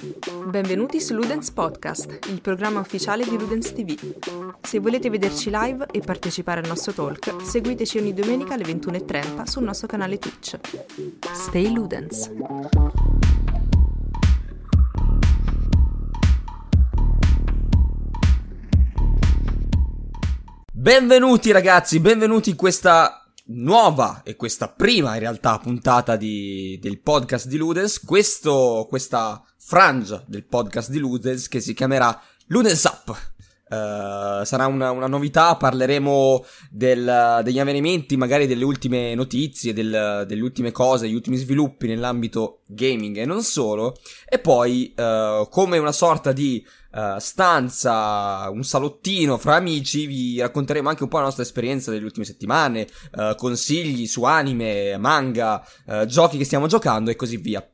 [0.00, 3.98] Benvenuti su Ludens Podcast, il programma ufficiale di Ludens TV.
[4.62, 9.64] Se volete vederci live e partecipare al nostro talk, seguiteci ogni domenica alle 21.30 sul
[9.64, 10.56] nostro canale Twitch.
[11.32, 12.30] Stay Ludens!
[20.70, 23.17] Benvenuti ragazzi, benvenuti in questa
[23.48, 30.22] nuova e questa prima in realtà puntata di, del podcast di Ludens, questo, questa frangia
[30.26, 33.36] del podcast di Ludens che si chiamerà Ludens Up.
[33.68, 40.40] Uh, sarà una, una, novità, parleremo del, degli avvenimenti, magari delle ultime notizie, del, delle
[40.40, 43.94] ultime cose, degli ultimi sviluppi nell'ambito gaming e non solo,
[44.26, 46.64] e poi uh, come una sorta di
[46.98, 52.04] uh, stanza, un salottino fra amici, vi racconteremo anche un po' la nostra esperienza delle
[52.04, 52.86] ultime settimane,
[53.36, 55.64] consigli su anime, manga,
[56.06, 57.66] giochi che stiamo giocando e così via.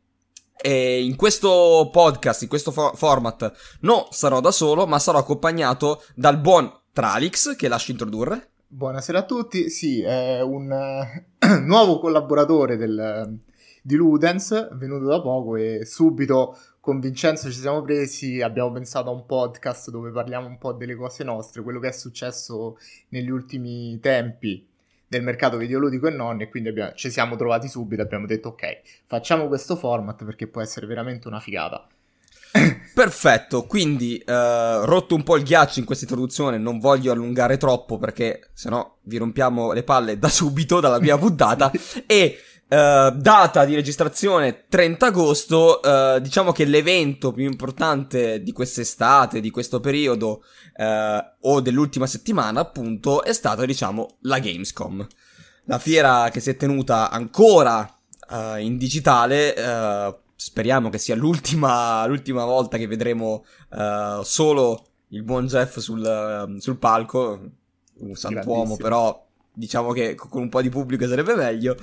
[0.67, 6.03] E in questo podcast, in questo fo- format, non sarò da solo, ma sarò accompagnato
[6.15, 8.53] dal buon Tralix, che lascio introdurre.
[8.67, 13.39] Buonasera a tutti, sì, è un uh, nuovo collaboratore del,
[13.83, 19.13] di Ludens, venuto da poco e subito con Vincenzo ci siamo presi, abbiamo pensato a
[19.15, 22.77] un podcast dove parliamo un po' delle cose nostre, quello che è successo
[23.09, 24.69] negli ultimi tempi
[25.09, 28.49] del mercato videoludico e non e quindi abbiamo, ci siamo trovati subito e abbiamo detto
[28.49, 31.87] ok, facciamo questo format perché può essere veramente una figata.
[32.93, 37.97] Perfetto, quindi uh, rotto un po' il ghiaccio in questa introduzione, non voglio allungare troppo
[37.97, 41.73] perché sennò vi rompiamo le palle da subito, dalla prima puntata,
[42.05, 42.37] e
[42.75, 49.51] Uh, data di registrazione 30 agosto, uh, diciamo che l'evento più importante di quest'estate, di
[49.51, 50.43] questo periodo,
[50.79, 55.07] uh, o dell'ultima settimana, appunto, è stata, diciamo, la Gamescom.
[55.67, 57.89] La fiera che si è tenuta ancora
[58.59, 59.55] in digitale,
[60.35, 63.45] speriamo che sia l'ultima, l'ultima volta che vedremo
[64.23, 67.41] solo il buon Jeff sul, sul palco,
[67.99, 69.24] un santuomo però
[69.55, 71.77] diciamo che con un po' di pubblico sarebbe meglio.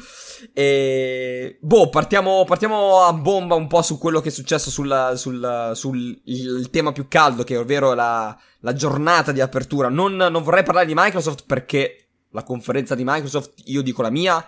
[0.53, 5.71] E boh, partiamo, partiamo a bomba un po' su quello che è successo sul, sul,
[5.73, 9.89] sul il tema più caldo, che è ovvero la, la giornata di apertura.
[9.89, 14.45] Non, non, vorrei parlare di Microsoft perché la conferenza di Microsoft, io dico la mia,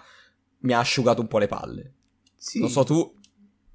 [0.59, 1.93] mi ha asciugato un po' le palle.
[2.35, 2.59] Sì.
[2.59, 3.15] Non so tu.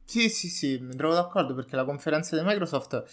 [0.04, 3.04] Sì, sì, sì, mi trovo d'accordo perché la conferenza di Microsoft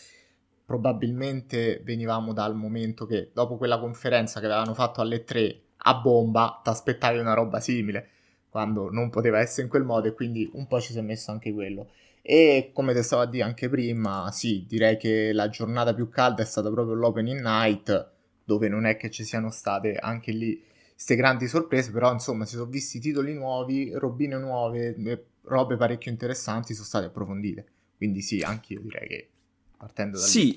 [0.65, 6.61] probabilmente venivamo dal momento che dopo quella conferenza che avevano fatto alle 3 a bomba
[6.63, 8.09] ti aspettavi una roba simile
[8.49, 11.31] quando non poteva essere in quel modo e quindi un po' ci si è messo
[11.31, 11.89] anche quello.
[12.21, 16.41] E come ti stavo a dire anche prima, sì, direi che la giornata più calda
[16.41, 18.11] è stata proprio l'opening night,
[18.43, 20.63] dove non è che ci siano state anche lì
[20.93, 24.95] queste grandi sorprese, però insomma si sono visti titoli nuovi, robine nuove,
[25.41, 27.65] robe parecchio interessanti sono state approfondite.
[27.97, 29.29] Quindi sì, anche io direi che
[29.77, 30.55] partendo da sì.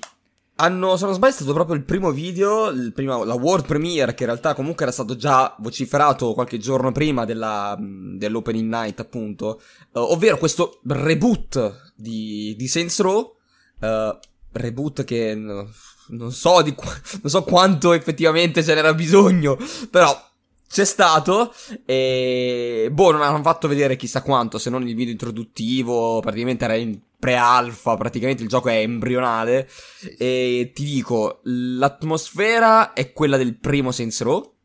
[0.61, 4.13] Hanno, se non sbaglio, è stato proprio il primo video, il primo, la World Premiere,
[4.13, 9.61] che in realtà comunque era stato già vociferato qualche giorno prima della, dell'Opening Night, appunto.
[9.93, 13.35] Uh, ovvero questo reboot di, di Saints Row.
[13.79, 14.17] Uh,
[14.51, 15.69] reboot che no,
[16.07, 16.75] non, so di,
[17.21, 19.57] non so quanto effettivamente ce n'era bisogno,
[19.89, 20.27] però
[20.69, 21.53] c'è stato
[21.85, 26.75] e boh non hanno fatto vedere chissà quanto se non il video introduttivo praticamente era
[26.75, 29.69] in pre-alfa, praticamente il gioco è embrionale.
[30.17, 34.55] E ti dico, l'atmosfera è quella del primo Saints Row.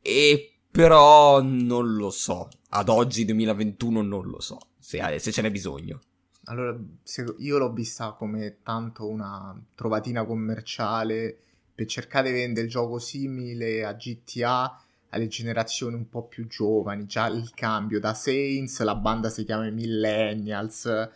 [0.00, 2.48] E però non lo so.
[2.70, 4.58] Ad oggi, 2021, non lo so.
[4.78, 6.00] Se, se ce n'è bisogno.
[6.44, 6.76] Allora,
[7.38, 11.38] io l'ho vista come tanto una trovatina commerciale
[11.74, 17.06] per cercare di vendere il gioco simile a GTA alle generazioni un po' più giovani.
[17.06, 21.08] Già il cambio da Saints, la banda si chiama Millennials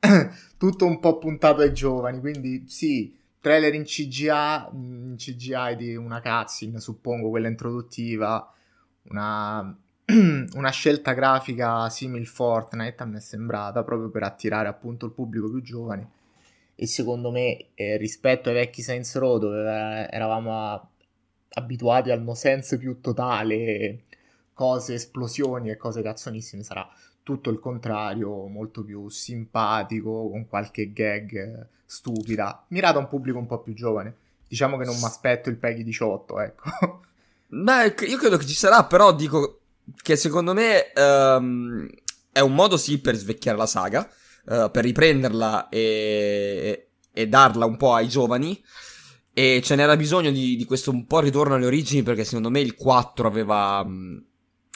[0.56, 6.20] tutto un po' puntato ai giovani, quindi sì, trailer in CGI, in CGI di una
[6.20, 8.52] cutscene, suppongo quella introduttiva,
[9.04, 9.76] una,
[10.54, 15.50] una scelta grafica simile Fortnite, a me è sembrata, proprio per attirare appunto il pubblico
[15.50, 16.10] più giovane.
[16.74, 20.88] E secondo me, eh, rispetto ai vecchi Saints Row, dove eravamo a,
[21.52, 24.04] abituati al no sense più totale,
[24.54, 26.88] cose, esplosioni e cose cazzonissime, sarà
[27.22, 33.46] tutto il contrario, molto più simpatico, con qualche gag stupida, mirato a un pubblico un
[33.46, 34.14] po' più giovane.
[34.46, 36.70] Diciamo che non mi aspetto il PEGI 18, ecco.
[37.46, 39.60] Beh, io credo che ci sarà, però dico
[40.02, 41.88] che secondo me um,
[42.30, 44.08] è un modo sì per svecchiare la saga,
[44.46, 48.62] uh, per riprenderla e, e, darla un po' ai giovani.
[49.32, 52.60] E ce n'era bisogno di, di, questo un po' ritorno alle origini perché secondo me
[52.60, 53.82] il 4 aveva...
[53.84, 54.24] Um,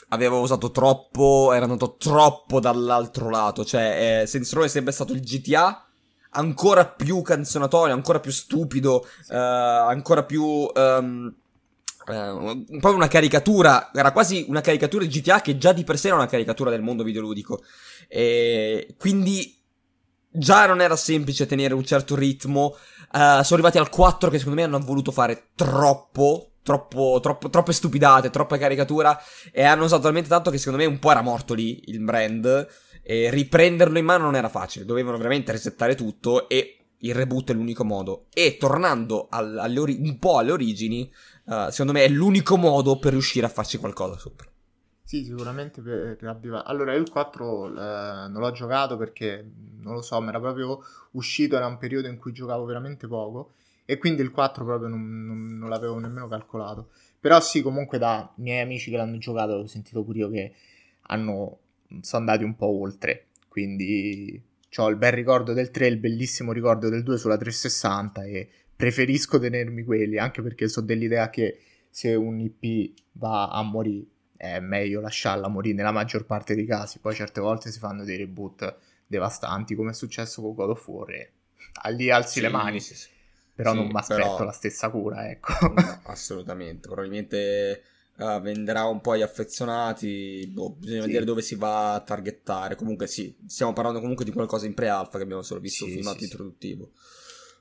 [0.09, 3.65] aveva usato troppo, era andato troppo dall'altro lato.
[3.65, 5.85] Cioè, eh, Saints è sempre stato il GTA
[6.31, 9.33] ancora più canzonatorio, ancora più stupido, sì.
[9.33, 10.43] uh, ancora più...
[10.43, 11.33] Um,
[12.07, 16.09] un po' una caricatura, era quasi una caricatura di GTA che già di per sé
[16.09, 17.63] era una caricatura del mondo videoludico.
[18.07, 19.57] E quindi
[20.29, 22.75] già non era semplice tenere un certo ritmo.
[23.11, 27.73] Uh, sono arrivati al 4 che secondo me hanno voluto fare troppo, troppo, troppo, troppe
[27.73, 29.15] stupidate, troppa caricatura
[29.51, 32.67] e hanno usato talmente tanto che secondo me un po' era morto lì il brand
[33.03, 37.53] e riprenderlo in mano non era facile, dovevano veramente resettare tutto e il reboot è
[37.53, 38.25] l'unico modo.
[38.33, 41.13] E tornando al, ori- un po' alle origini,
[41.43, 44.49] uh, secondo me è l'unico modo per riuscire a farci qualcosa sopra.
[45.03, 46.63] Sì, sicuramente per riavvivare.
[46.65, 49.47] Allora, io il 4 eh, non l'ho giocato perché,
[49.81, 50.79] non lo so, mi era proprio
[51.11, 53.53] uscito, era un periodo in cui giocavo veramente poco
[53.85, 56.89] e quindi il 4 proprio non, non, non l'avevo nemmeno calcolato.
[57.19, 60.53] Però sì, comunque da miei amici che l'hanno giocato ho sentito pure io che
[61.07, 61.59] hanno,
[62.01, 64.41] sono andati un po' oltre, quindi
[64.77, 69.39] ho il bel ricordo del 3, il bellissimo ricordo del 2 sulla 360 e preferisco
[69.39, 71.59] tenermi quelli, anche perché so dell'idea che
[71.89, 76.99] se un IP va a morire è meglio lasciarla morire nella maggior parte dei casi,
[76.99, 78.77] poi certe volte si fanno dei reboot
[79.07, 81.31] devastanti come è successo con God of War e
[81.95, 83.09] lì alzi sì, le mani, sì, sì.
[83.55, 84.43] Però non mi aspetto però...
[84.43, 85.53] la stessa cura, ecco.
[85.73, 87.83] No, assolutamente, probabilmente
[88.17, 91.07] uh, venderà un po' agli affezionati, boh, bisogna sì.
[91.07, 92.75] vedere dove si va a targettare.
[92.75, 95.95] Comunque sì, stiamo parlando comunque di qualcosa in pre-alpha che abbiamo solo visto sì, il
[95.97, 96.91] filmato sì, introduttivo.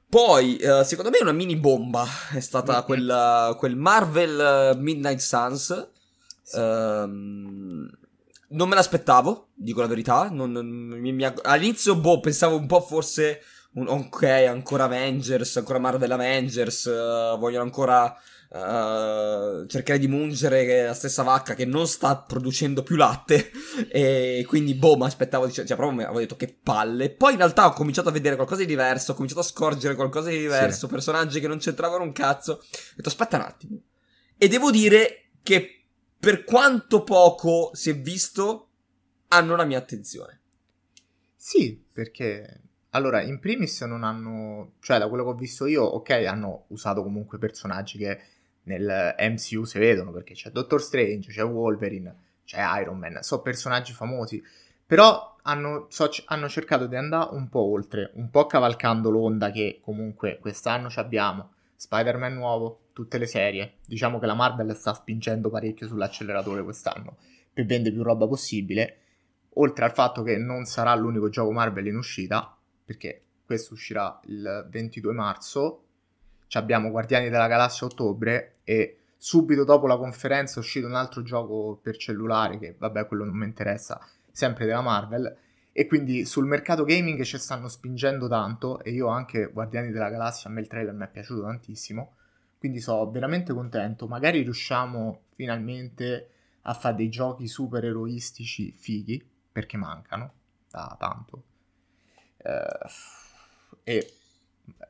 [0.08, 2.85] Poi, uh, secondo me una mini bomba è stata mm-hmm.
[2.85, 5.88] quella, quel Marvel Midnight Suns.
[6.55, 7.88] Um,
[8.49, 10.29] non me l'aspettavo, dico la verità.
[10.29, 13.40] Non, non, mi, mi, all'inizio, boh, pensavo un po' forse.
[13.75, 16.85] Un, ok, ancora Avengers, ancora Marvel Avengers.
[16.85, 18.17] Uh, vogliono ancora
[18.55, 23.50] Uh, cercare di mungere la stessa vacca che non sta producendo più latte
[23.91, 27.73] e quindi boh mi aspettavo cioè proprio avevo detto che palle poi in realtà ho
[27.73, 30.93] cominciato a vedere qualcosa di diverso ho cominciato a scorgere qualcosa di diverso sì.
[30.93, 32.61] personaggi che non c'entravano un cazzo ho
[32.94, 33.81] detto aspetta un attimo
[34.38, 35.87] e devo dire che
[36.17, 38.69] per quanto poco si è visto
[39.29, 40.43] hanno la mia attenzione
[41.35, 42.63] sì perché
[42.94, 47.02] allora, in primis non hanno, cioè da quello che ho visto io, ok, hanno usato
[47.02, 48.20] comunque personaggi che
[48.64, 52.14] nel MCU si vedono perché c'è Doctor Strange, c'è Wolverine,
[52.44, 54.41] c'è Iron Man, sono personaggi famosi,
[54.87, 59.81] però hanno, so, hanno cercato di andare un po' oltre, un po' cavalcando l'onda che
[59.82, 65.88] comunque quest'anno abbiamo, Spider-Man nuovo, tutte le serie, diciamo che la Marvel sta spingendo parecchio
[65.88, 67.17] sull'acceleratore quest'anno
[67.52, 68.99] per vendere più roba possibile,
[69.55, 72.54] oltre al fatto che non sarà l'unico gioco Marvel in uscita,
[72.85, 75.83] perché questo uscirà il 22 marzo,
[76.53, 81.23] abbiamo Guardiani della Galassia a ottobre e subito dopo la conferenza è uscito un altro
[81.23, 84.01] gioco per cellulare che vabbè quello non mi interessa,
[84.31, 85.37] sempre della Marvel.
[85.73, 90.49] E quindi sul mercato gaming ci stanno spingendo tanto e io anche Guardiani della Galassia
[90.49, 92.15] a me il trailer mi è piaciuto tantissimo
[92.65, 94.07] quindi sono veramente contento.
[94.07, 96.31] Magari riusciamo finalmente
[96.63, 99.23] a fare dei giochi super eroistici fighi
[99.53, 100.33] perché mancano
[100.71, 101.43] da tanto
[103.82, 104.12] e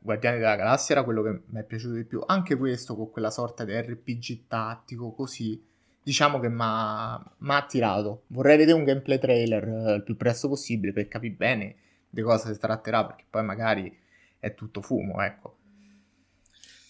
[0.01, 2.23] Guardiani della Galassia era quello che mi è piaciuto di più.
[2.27, 5.63] Anche questo con quella sorta di RPG tattico così,
[6.03, 8.25] diciamo che mi ha attirato.
[8.29, 11.77] Vorrei vedere un gameplay trailer eh, il più presto possibile per capire bene
[12.09, 13.99] di cosa si tratterà, perché poi magari
[14.39, 15.57] è tutto fumo, ecco.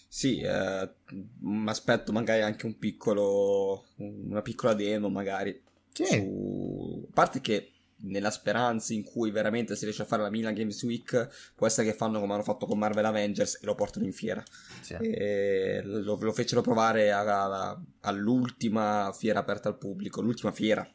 [0.07, 0.89] Sì, eh,
[1.39, 5.61] mi aspetto magari anche un piccolo, una piccola demo magari.
[5.91, 6.05] Sì.
[6.05, 7.05] Su...
[7.09, 7.71] A parte che
[8.05, 11.87] nella speranza in cui veramente si riesce a fare la Milan Games Week, può essere
[11.87, 14.43] che fanno come hanno fatto con Marvel Avengers e lo portano in fiera.
[14.81, 14.97] Sì.
[15.83, 20.87] Lo, lo, fecero provare a, a, all'ultima fiera aperta al pubblico, l'ultima fiera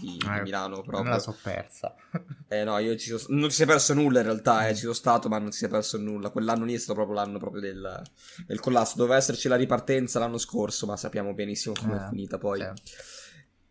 [0.00, 1.02] di, eh, Milano proprio.
[1.02, 1.94] Me la so persa.
[2.48, 4.82] eh no, io ci sono, non ci si è perso nulla in realtà, eh, ci
[4.82, 6.30] sono stato ma non si è perso nulla.
[6.30, 8.02] Quell'anno lì è stato proprio l'anno proprio del,
[8.46, 8.96] del collasso.
[8.96, 12.60] Doveva esserci la ripartenza l'anno scorso, ma sappiamo benissimo come eh, è finita poi.
[12.60, 12.92] Sì.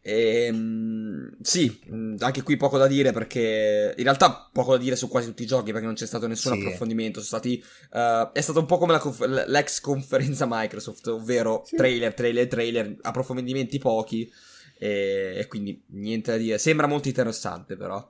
[0.07, 1.79] E, ehm, sì,
[2.19, 5.47] anche qui poco da dire perché in realtà poco da dire su quasi tutti i
[5.47, 6.59] giochi perché non c'è stato nessun sì.
[6.59, 7.23] approfondimento.
[7.23, 11.75] Sono stati, uh, è stato un po' come la conf- l'ex conferenza Microsoft, ovvero sì.
[11.75, 14.31] trailer, trailer, trailer, approfondimenti pochi
[14.77, 16.59] e, e, quindi niente da dire.
[16.59, 18.07] Sembra molto interessante però.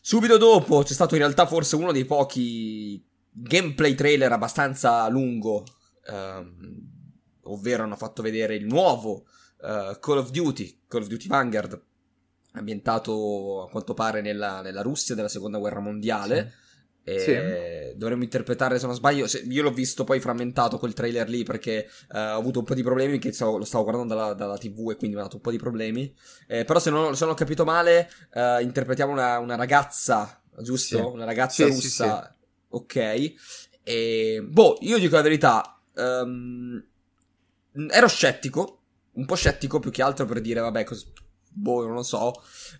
[0.00, 5.62] Subito dopo c'è stato in realtà forse uno dei pochi gameplay trailer abbastanza lungo,
[6.06, 6.90] um,
[7.42, 9.26] ovvero hanno fatto vedere il nuovo
[9.64, 11.80] uh, Call of Duty, Call of Duty Vanguard,
[12.52, 16.52] ambientato a quanto pare nella, nella Russia della seconda guerra mondiale.
[16.54, 16.62] Sì.
[17.06, 17.98] E sì.
[17.98, 21.86] dovremmo interpretare se non sbaglio se, io l'ho visto poi frammentato quel trailer lì perché
[22.12, 24.88] uh, ho avuto un po' di problemi che stavo, lo stavo guardando dalla, dalla, tv
[24.90, 26.10] e quindi mi ha dato un po' di problemi
[26.46, 30.96] eh, però se non, se non, ho capito male uh, interpretiamo una, una ragazza giusto?
[30.96, 31.02] Sì.
[31.02, 32.34] una ragazza russa
[32.74, 33.34] ok?
[33.82, 36.82] E, boh, io dico la verità, um,
[37.90, 38.83] ero scettico,
[39.14, 41.12] un po' scettico più che altro per dire, vabbè, cos-
[41.54, 42.32] boh, non lo so,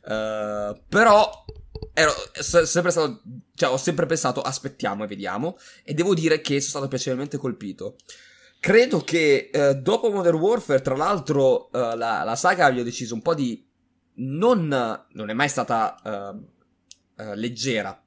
[0.04, 1.44] uh, però
[1.92, 3.22] ero sempre stato,
[3.54, 7.96] cioè ho sempre pensato, aspettiamo e vediamo, e devo dire che sono stato piacevolmente colpito.
[8.58, 13.22] Credo che uh, dopo Modern Warfare, tra l'altro, uh, la, la, saga abbia deciso un
[13.22, 13.64] po' di
[14.16, 14.68] non,
[15.12, 16.40] non è mai stata
[17.34, 18.02] leggera,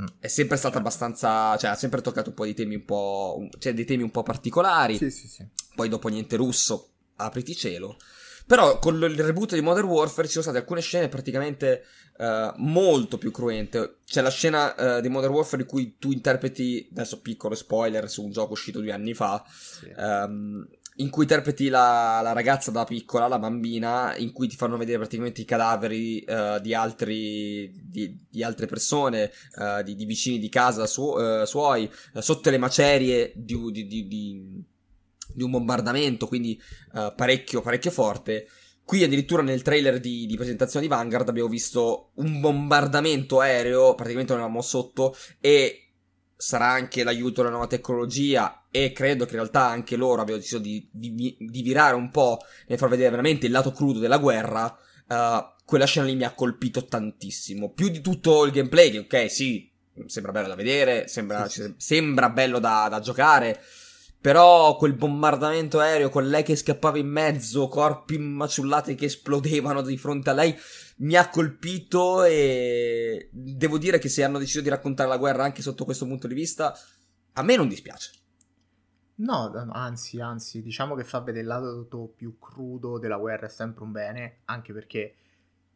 [0.00, 0.06] mm.
[0.20, 1.56] è sempre stata abbastanza.
[1.56, 3.48] Cioè, ha sempre toccato un po' di temi un po'.
[3.58, 4.96] Cioè, dei temi un po' particolari.
[4.96, 5.46] Sì, sì, sì.
[5.74, 6.89] Poi, dopo niente russo,
[7.20, 7.96] apriti cielo.
[8.50, 11.84] Però con il reboot di Modern Warfare ci sono state alcune scene praticamente
[12.18, 13.98] uh, molto più cruente.
[14.04, 18.24] C'è la scena uh, di Modern Warfare in cui tu interpreti, adesso piccolo spoiler su
[18.24, 19.92] un gioco uscito due anni fa, sì.
[19.96, 24.76] um, in cui interpreti la, la, ragazza da piccola, la bambina, in cui ti fanno
[24.76, 29.30] vedere praticamente i cadaveri uh, di, altri, di, di, altre persone,
[29.84, 34.66] di, di, vicini di casa su, suoi, sotto le macerie di,
[35.34, 36.60] di un bombardamento, quindi
[36.92, 38.48] uh, parecchio, parecchio forte.
[38.84, 44.32] Qui addirittura nel trailer di, di, presentazione di Vanguard abbiamo visto un bombardamento aereo, praticamente
[44.32, 45.90] non eravamo sotto, e
[46.36, 50.58] sarà anche l'aiuto della nuova tecnologia e credo che in realtà anche loro abbiano deciso
[50.58, 54.76] di, di, di virare un po' e far vedere veramente il lato crudo della guerra.
[55.06, 59.30] Uh, quella scena lì mi ha colpito tantissimo, più di tutto il gameplay, che ok,
[59.30, 59.70] sì,
[60.06, 63.60] sembra bello da vedere, sembra, sembra bello da, da giocare,
[64.20, 69.96] però quel bombardamento aereo con lei che scappava in mezzo, corpi maciullati che esplodevano di
[69.96, 70.54] fronte a lei,
[70.98, 75.62] mi ha colpito e devo dire che se hanno deciso di raccontare la guerra anche
[75.62, 76.76] sotto questo punto di vista,
[77.32, 78.12] a me non dispiace.
[79.20, 83.84] No, anzi, anzi, diciamo che fa vedere il lato più crudo della guerra è sempre
[83.84, 85.14] un bene, anche perché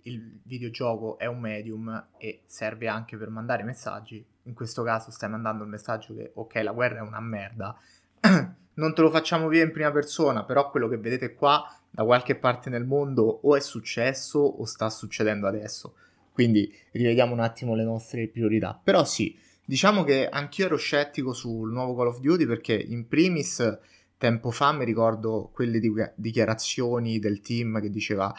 [0.02, 4.24] il videogioco è un medium e serve anche per mandare messaggi.
[4.44, 7.76] In questo caso stai mandando il messaggio che ok, la guerra è una merda,
[8.74, 12.34] non te lo facciamo via in prima persona, però quello che vedete qua da qualche
[12.34, 15.94] parte nel mondo o è successo o sta succedendo adesso.
[16.32, 18.78] Quindi rivediamo un attimo le nostre priorità.
[18.82, 23.78] Però sì, diciamo che anch'io ero scettico sul nuovo Call of Duty perché in primis
[24.18, 28.34] tempo fa mi ricordo quelle di- dichiarazioni del team che diceva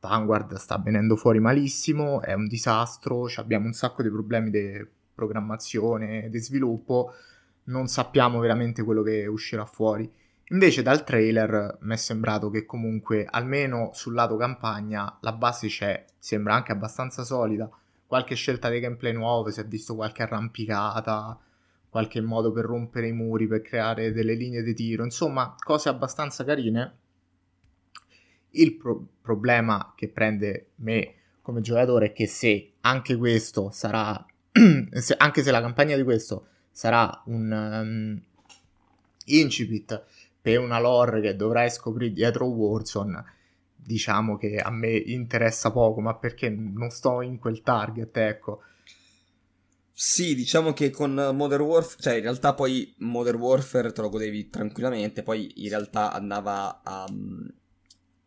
[0.00, 6.28] Vanguard sta venendo fuori malissimo, è un disastro, abbiamo un sacco di problemi di programmazione,
[6.28, 7.14] di sviluppo
[7.64, 10.10] non sappiamo veramente quello che uscirà fuori.
[10.48, 16.04] Invece dal trailer mi è sembrato che comunque almeno sul lato campagna la base c'è,
[16.18, 17.70] sembra anche abbastanza solida,
[18.06, 21.38] qualche scelta di gameplay nuovo, si è visto qualche arrampicata,
[21.88, 26.44] qualche modo per rompere i muri, per creare delle linee di tiro, insomma cose abbastanza
[26.44, 26.98] carine.
[28.50, 34.24] Il pro- problema che prende me come giocatore è che se anche questo sarà,
[34.92, 38.20] se, anche se la campagna di questo sarà un um,
[39.26, 40.04] incipit
[40.42, 43.24] per una lore che dovrai scoprire dietro Warzone,
[43.76, 48.62] diciamo che a me interessa poco, ma perché non sto in quel target, ecco.
[49.92, 54.50] Sì, diciamo che con Modern Warfare, cioè in realtà poi Modern Warfare te lo godevi
[54.50, 57.06] tranquillamente, poi in realtà andava a,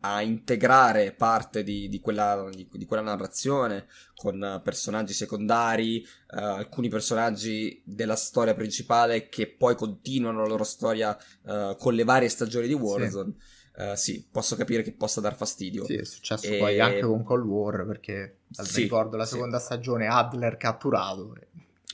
[0.00, 6.88] a integrare parte di, di, quella, di, di, quella, narrazione con personaggi secondari, uh, alcuni
[6.88, 12.68] personaggi della storia principale che poi continuano la loro storia uh, con le varie stagioni
[12.68, 13.34] di Warzone.
[13.38, 13.56] Sì.
[13.78, 15.84] Uh, sì, posso capire che possa dar fastidio.
[15.84, 16.58] Sì, è successo e...
[16.58, 19.64] poi anche con Cold War perché sì, ricordo la seconda sì.
[19.66, 21.34] stagione Adler catturato.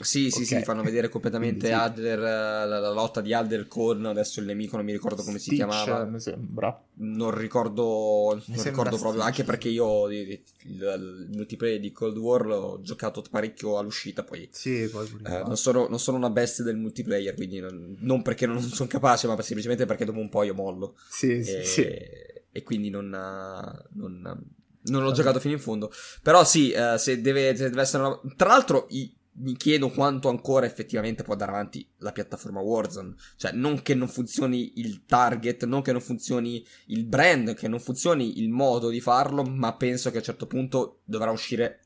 [0.01, 0.59] Sì, sì, okay.
[0.59, 4.75] sì, fanno vedere completamente Quindi, Adler, la, la, lotta di Adler con adesso il nemico,
[4.75, 6.05] non mi ricordo come Stitch, si chiamava.
[6.05, 6.85] Mi sembra.
[6.95, 12.45] Non ricordo, mi non ricordo proprio, anche perché io il, il, multiplayer di Cold War
[12.45, 16.77] l'ho giocato parecchio all'uscita, poi, sì, poi eh, non, sono, non, sono, una bestia del
[16.77, 20.55] multiplayer, quindi non, non perché non sono capace, ma semplicemente perché dopo un po' io
[20.55, 20.97] mollo.
[21.09, 21.83] Sì, e, sì, sì.
[22.51, 23.09] E quindi non...
[23.11, 24.43] non
[24.87, 25.91] non l'ho giocato fino in fondo.
[26.21, 28.21] Però sì, uh, se, deve, se, deve, essere una...
[28.37, 33.15] Tra l'altro, i, mi chiedo quanto ancora effettivamente può andare avanti la piattaforma Warzone.
[33.37, 37.81] Cioè, non che non funzioni il target, non che non funzioni il brand, che non
[37.81, 41.81] funzioni il modo di farlo, ma penso che a un certo punto dovrà uscire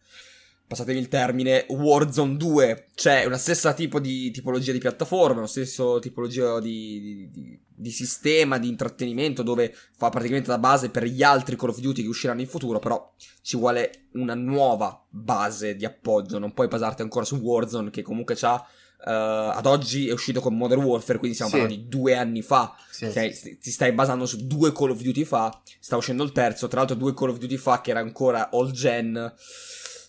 [0.69, 5.99] passatemi il termine, Warzone 2, cioè una stessa tipo di tipologia di piattaforma, lo stesso
[5.99, 11.57] tipologia di, di, di, sistema, di intrattenimento, dove fa praticamente la base per gli altri
[11.57, 16.39] Call of Duty che usciranno in futuro, però ci vuole una nuova base di appoggio,
[16.39, 18.65] non puoi basarti ancora su Warzone che comunque c'ha...
[19.01, 21.59] Uh, ad oggi è uscito con Modern Warfare, quindi stiamo sì.
[21.59, 22.75] parlando di due anni fa.
[22.91, 23.33] Sì, okay?
[23.33, 23.57] sì.
[23.57, 25.63] Ti stai basando su due Call of Duty fa.
[25.79, 28.73] Sta uscendo il terzo, tra l'altro, due Call of Duty fa che era ancora all
[28.73, 29.35] gen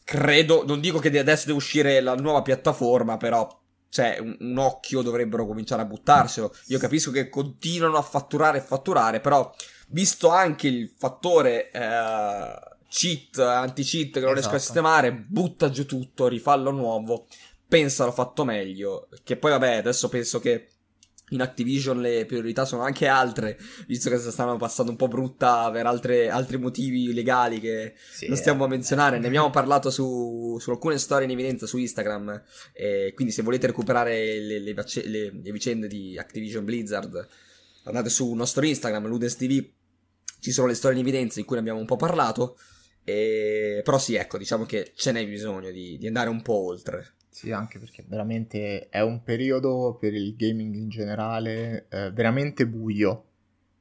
[0.09, 3.47] credo, non dico che adesso deve uscire la nuova piattaforma, però
[3.89, 6.53] cioè, un, un, occhio dovrebbero cominciare a buttarselo.
[6.67, 9.53] Io capisco che continuano a fatturare e fatturare, però,
[9.89, 14.34] visto anche il fattore eh, cheat, anti-cheat che non esatto.
[14.34, 14.60] riesco a esatto.
[14.60, 17.27] sistemare, butta giù tutto, rifallo nuovo,
[17.67, 19.10] pensalo fatto meglio.
[19.24, 20.69] Che poi, vabbè, adesso penso che
[21.29, 23.57] in Activision le priorità sono anche altre,
[23.88, 28.38] visto che stanno passando un po' brutta per altre, altri motivi legali che sì, non
[28.38, 28.69] stiamo a eh.
[28.69, 29.19] menzionare.
[29.19, 32.41] Ne abbiamo parlato su, su, alcune storie in evidenza su Instagram.
[32.74, 37.27] E quindi, se volete recuperare le, le, le, le vicende di Activision Blizzard,
[37.83, 39.67] andate sul nostro Instagram, Ludens TV.
[40.39, 42.57] Ci sono le storie in evidenza in cui ne abbiamo un po' parlato.
[43.03, 43.81] E...
[43.83, 47.15] Però sì, ecco, diciamo che ce n'è bisogno di, di andare un po' oltre.
[47.39, 53.24] Sì, anche perché veramente è un periodo per il gaming in generale eh, veramente buio.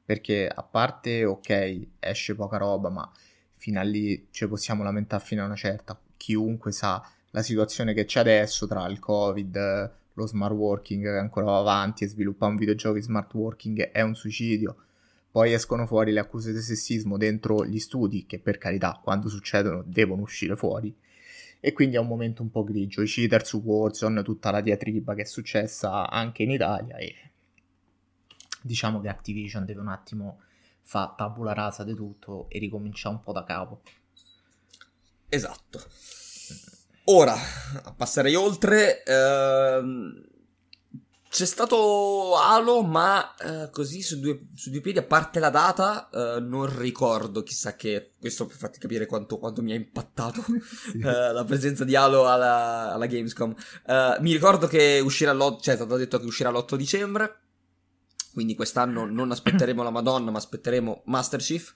[0.05, 3.11] Perché a parte, ok, esce poca roba, ma
[3.57, 5.99] fino a lì ci possiamo lamentare fino a una certa.
[6.15, 11.47] Chiunque sa la situazione che c'è adesso tra il Covid, lo smart working che ancora
[11.47, 14.77] va avanti e sviluppare un videogioco di smart working è un suicidio.
[15.29, 19.83] Poi escono fuori le accuse di sessismo dentro gli studi, che per carità, quando succedono,
[19.85, 20.95] devono uscire fuori
[21.59, 23.01] e quindi è un momento un po' grigio.
[23.01, 27.15] I cheater su Warzone, tutta la diatriba che è successa anche in Italia e
[28.61, 30.41] diciamo che Activision deve un attimo
[30.81, 33.81] fare tabula rasa di tutto e ricominciare un po' da capo.
[35.27, 35.83] Esatto.
[37.05, 37.35] Ora,
[37.95, 39.03] passerei oltre.
[39.03, 40.28] Ehm
[41.29, 46.09] c'è stato Halo, ma eh, così su due, su due, piedi, a parte la data,
[46.09, 48.13] eh, non ricordo chissà che.
[48.19, 50.97] Questo per farti capire quanto, quanto mi ha impattato sì.
[50.97, 53.53] eh, la presenza di Halo alla, alla Gamescom.
[53.85, 57.39] Eh, mi ricordo che uscirà l'8, cioè è stato detto che uscirà l'8 dicembre.
[58.33, 61.75] Quindi quest'anno non aspetteremo la Madonna, ma aspetteremo Master Chief.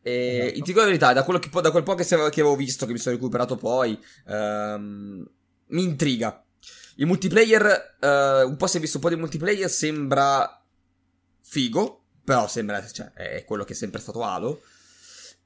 [0.00, 0.52] E esatto.
[0.52, 2.98] ti dico la verità, da, quello che, da quel po' che, avevo visto, che mi
[2.98, 5.28] sono recuperato poi, ehm,
[5.66, 6.44] mi intriga
[6.96, 10.62] il multiplayer, uh, un po' si è visto un po' di multiplayer, sembra
[11.40, 14.60] figo, però sembra, cioè, è quello che è sempre stato Halo.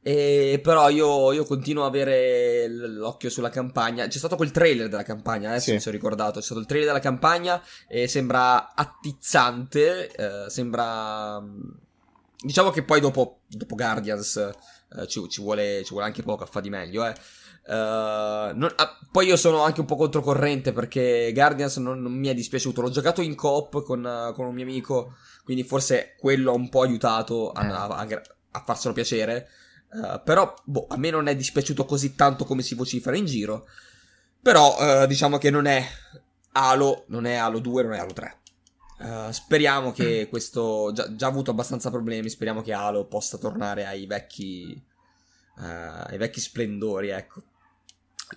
[0.07, 4.07] E però io, io, continuo a avere l'occhio sulla campagna.
[4.07, 5.73] C'è stato quel trailer della campagna, adesso sì.
[5.73, 6.39] mi sono ricordato.
[6.39, 10.13] C'è stato il trailer della campagna e sembra attizzante.
[10.13, 11.43] Eh, sembra.
[12.39, 16.47] Diciamo che poi dopo, dopo Guardians eh, ci, ci, vuole, ci, vuole, anche poco a
[16.47, 17.15] fare di meglio, eh.
[17.69, 22.29] Uh, non, ah, poi io sono anche un po' controcorrente perché Guardians non, non mi
[22.29, 22.81] è dispiaciuto.
[22.81, 26.69] L'ho giocato in coop con, uh, con, un mio amico, quindi forse quello ha un
[26.69, 29.49] po' aiutato a, a, a, a farselo piacere.
[29.91, 33.67] Uh, però, boh, a me non è dispiaciuto così tanto come si vocifera in giro.
[34.41, 35.85] Però, diciamo che non è
[36.53, 38.39] Halo, non è Halo 2, non è Halo 3.
[39.33, 40.93] speriamo che questo.
[40.95, 42.29] Già, già avuto abbastanza problemi.
[42.29, 44.81] Speriamo che Halo possa tornare ai vecchi.
[45.57, 47.43] ai vecchi splendori, ecco.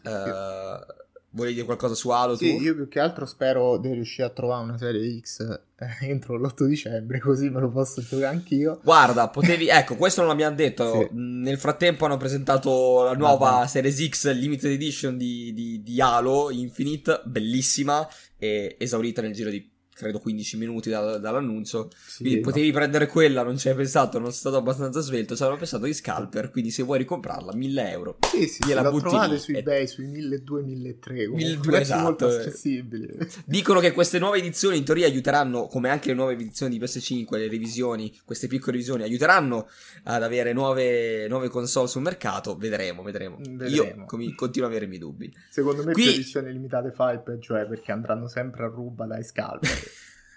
[0.04, 0.86] Uh,
[1.32, 2.36] volevi dire qualcosa su Halo?
[2.36, 2.64] Sì, tu?
[2.64, 6.66] io più che altro spero di riuscire a trovare una serie X eh, entro l'8
[6.66, 8.80] dicembre, così me lo posso giocare anch'io.
[8.84, 11.00] Guarda, potevi, ecco, questo non l'abbiamo detto.
[11.00, 11.08] Sì.
[11.12, 16.50] Nel frattempo hanno presentato la nuova ah, Series X Limited Edition di, di, di Halo
[16.52, 19.69] Infinite, bellissima e esaurita nel giro di
[20.00, 21.90] credo 15 minuti da, dall'annuncio.
[21.94, 22.46] Sì, quindi no.
[22.48, 25.36] potevi prendere quella, non ci hai pensato, non sei stato abbastanza svelto.
[25.36, 26.52] Ci avevo pensato di scalper.
[26.52, 28.18] Quindi se vuoi ricomprarla, 1000 euro.
[28.32, 31.30] Sì, sì, gliela la trovate su eBay sui 1200-1300.
[31.36, 32.02] 1200 esatto.
[32.02, 33.18] molto accessibili.
[33.46, 37.38] Dicono che queste nuove edizioni in teoria aiuteranno, come anche le nuove edizioni di PS5,
[37.38, 39.68] le revisioni, queste piccole revisioni, aiuteranno
[40.04, 42.56] ad avere nuove, nuove console sul mercato.
[42.56, 43.38] Vedremo, vedremo.
[43.38, 43.68] vedremo.
[43.68, 45.34] Io com- continuo a avere i miei dubbi.
[45.50, 46.04] Secondo me Qui...
[46.04, 49.89] più edizioni limitate fa il peggio è perché andranno sempre a ruba dai scalper.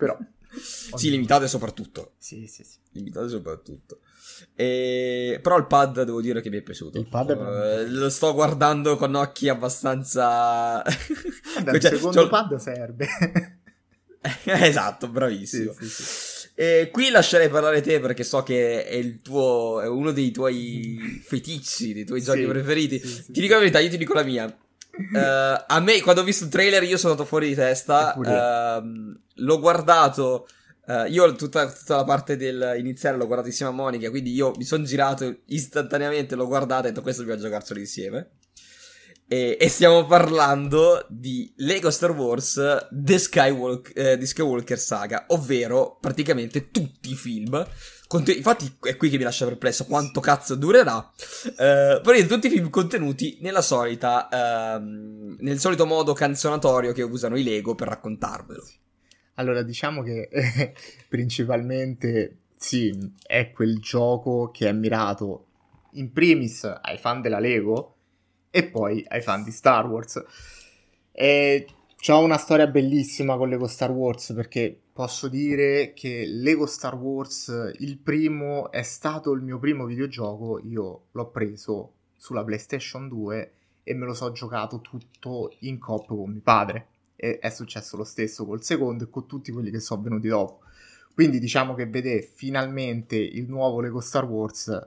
[0.02, 0.18] Però...
[0.96, 2.14] sì, limitate soprattutto.
[2.18, 2.78] Sì, sì, sì.
[2.92, 4.00] Limitate soprattutto.
[4.54, 5.38] E...
[5.40, 6.98] Però il pad devo dire che mi è piaciuto.
[6.98, 10.82] Il pad è uh, Lo sto guardando con occhi abbastanza...
[10.82, 12.28] Vabbè, cioè, il secondo cioè...
[12.28, 13.08] pad serve.
[14.44, 15.72] esatto, bravissimo.
[15.78, 16.48] Sì, sì, sì.
[16.54, 21.22] E qui lascerei parlare te perché so che è il tuo è uno dei tuoi
[21.24, 23.00] feticci, dei tuoi giochi preferiti.
[23.00, 24.54] ti dico la verità, io ti dico la mia.
[24.94, 28.14] Uh, a me, quando ho visto il trailer, io sono andato fuori di testa.
[28.16, 30.46] Uh, l'ho guardato.
[30.84, 34.10] Uh, io tutta, tutta, la parte del iniziale l'ho guardato insieme a Monica.
[34.10, 38.30] Quindi io mi sono girato istantaneamente, l'ho guardato e ho detto: Questo dobbiamo giocarselo insieme.
[39.28, 45.96] E, e, stiamo parlando di Lego Star Wars The Skywalker, eh, The Skywalker Saga, ovvero
[45.98, 47.66] praticamente tutti i film
[48.12, 50.96] Conten- infatti è qui che mi lascia perplesso quanto cazzo durerà.
[50.98, 57.38] Uh, però tutti i film contenuti nella solita, uh, nel solito modo canzonatorio che usano
[57.38, 58.62] i Lego per raccontarvelo.
[59.36, 60.74] Allora, diciamo che eh,
[61.08, 65.46] principalmente sì, è quel gioco che è mirato
[65.92, 67.96] in primis ai fan della Lego
[68.50, 70.22] e poi ai fan di Star Wars.
[71.12, 71.66] E
[72.04, 77.74] C'ho una storia bellissima con Lego Star Wars perché posso dire che Lego Star Wars,
[77.78, 80.58] il primo, è stato il mio primo videogioco.
[80.64, 83.52] Io l'ho preso sulla PlayStation 2
[83.84, 86.86] e me lo so giocato tutto in coppia con mio padre.
[87.14, 90.62] E è successo lo stesso col secondo e con tutti quelli che sono venuti dopo.
[91.14, 94.86] Quindi diciamo che vedere finalmente il nuovo Lego Star Wars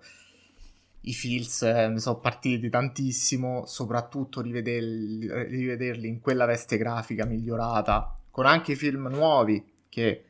[1.07, 8.45] i feels eh, sono partiti tantissimo, soprattutto rivederli, rivederli in quella veste grafica migliorata, con
[8.45, 10.23] anche i film nuovi che,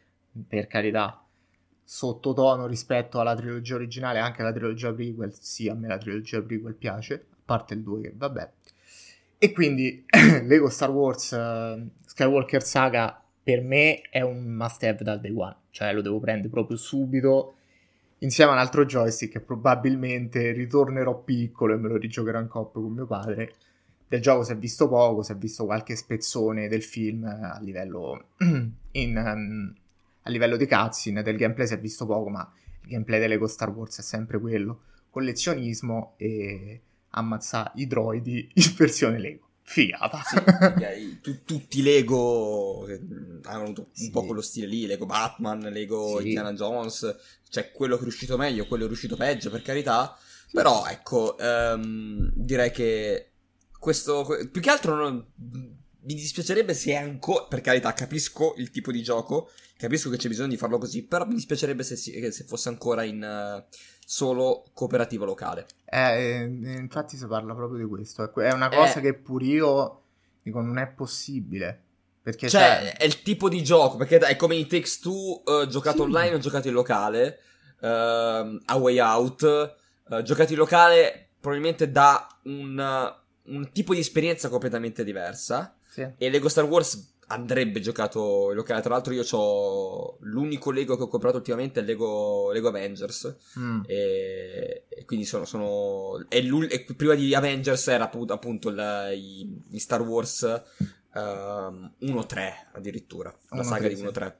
[0.47, 1.23] per carità,
[1.83, 6.73] sottotono rispetto alla trilogia originale, anche la trilogia prequel, sì, a me la trilogia prequel
[6.73, 8.51] piace, a parte il 2 che vabbè.
[9.37, 10.03] E quindi
[10.43, 15.55] Lego Star Wars uh, Skywalker Saga per me è un must have dal day one,
[15.69, 17.55] cioè lo devo prendere proprio subito
[18.19, 22.81] insieme a un altro joystick che probabilmente ritornerò piccolo e me lo rigiocherò in coppia
[22.81, 23.55] con mio padre.
[24.07, 28.27] Del gioco si è visto poco, si è visto qualche spezzone del film a livello,
[28.91, 29.73] in, um,
[30.21, 32.49] a livello di cutscene, del gameplay si è visto poco, ma
[32.81, 38.73] il gameplay delle Lego Star Wars è sempre quello, collezionismo e ammazzare i droidi in
[38.77, 39.44] versione Lego.
[39.67, 40.21] Figata.
[40.23, 44.11] Sì, tu, tutti Lego hanno avuto un sì.
[44.11, 46.27] po' quello stile lì, Lego Batman, Lego sì.
[46.27, 47.15] Indiana Jones,
[47.49, 50.15] cioè quello che è riuscito meglio, quello è riuscito peggio, per carità.
[50.51, 53.31] Però ecco, um, direi che
[53.79, 55.25] questo, più che altro non,
[56.05, 60.49] mi dispiacerebbe se ancora, per carità, capisco il tipo di gioco, capisco che c'è bisogno
[60.49, 63.75] di farlo così, però mi dispiacerebbe se, se fosse ancora in uh,
[64.05, 65.65] solo cooperativa locale.
[65.83, 70.01] Eh, infatti si parla proprio di questo, è una cosa eh, che pure io
[70.41, 71.81] dico non è possibile.
[72.21, 75.67] Perché cioè, cioè, è il tipo di gioco, perché è come in Takes Two, uh,
[75.67, 76.03] giocato sì.
[76.03, 77.39] online o giocato in locale,
[77.81, 79.75] uh, a Way Out,
[80.09, 83.13] uh, giocato in locale probabilmente dà un,
[83.43, 85.75] un tipo di esperienza completamente diversa.
[85.87, 86.05] Sì.
[86.17, 88.81] E Lego Star Wars andrebbe giocato in locale.
[88.81, 93.35] Tra l'altro, io ho l'unico Lego che ho comprato ultimamente è Lego, Lego Avengers.
[93.59, 93.81] Mm.
[93.85, 95.45] E, e, quindi sono.
[95.45, 100.41] sono e, e, prima di Avengers era appunto, il, i, i, Star Wars
[101.13, 103.35] um, ehm, 1-3 addirittura.
[103.49, 104.35] La saga di 1-3.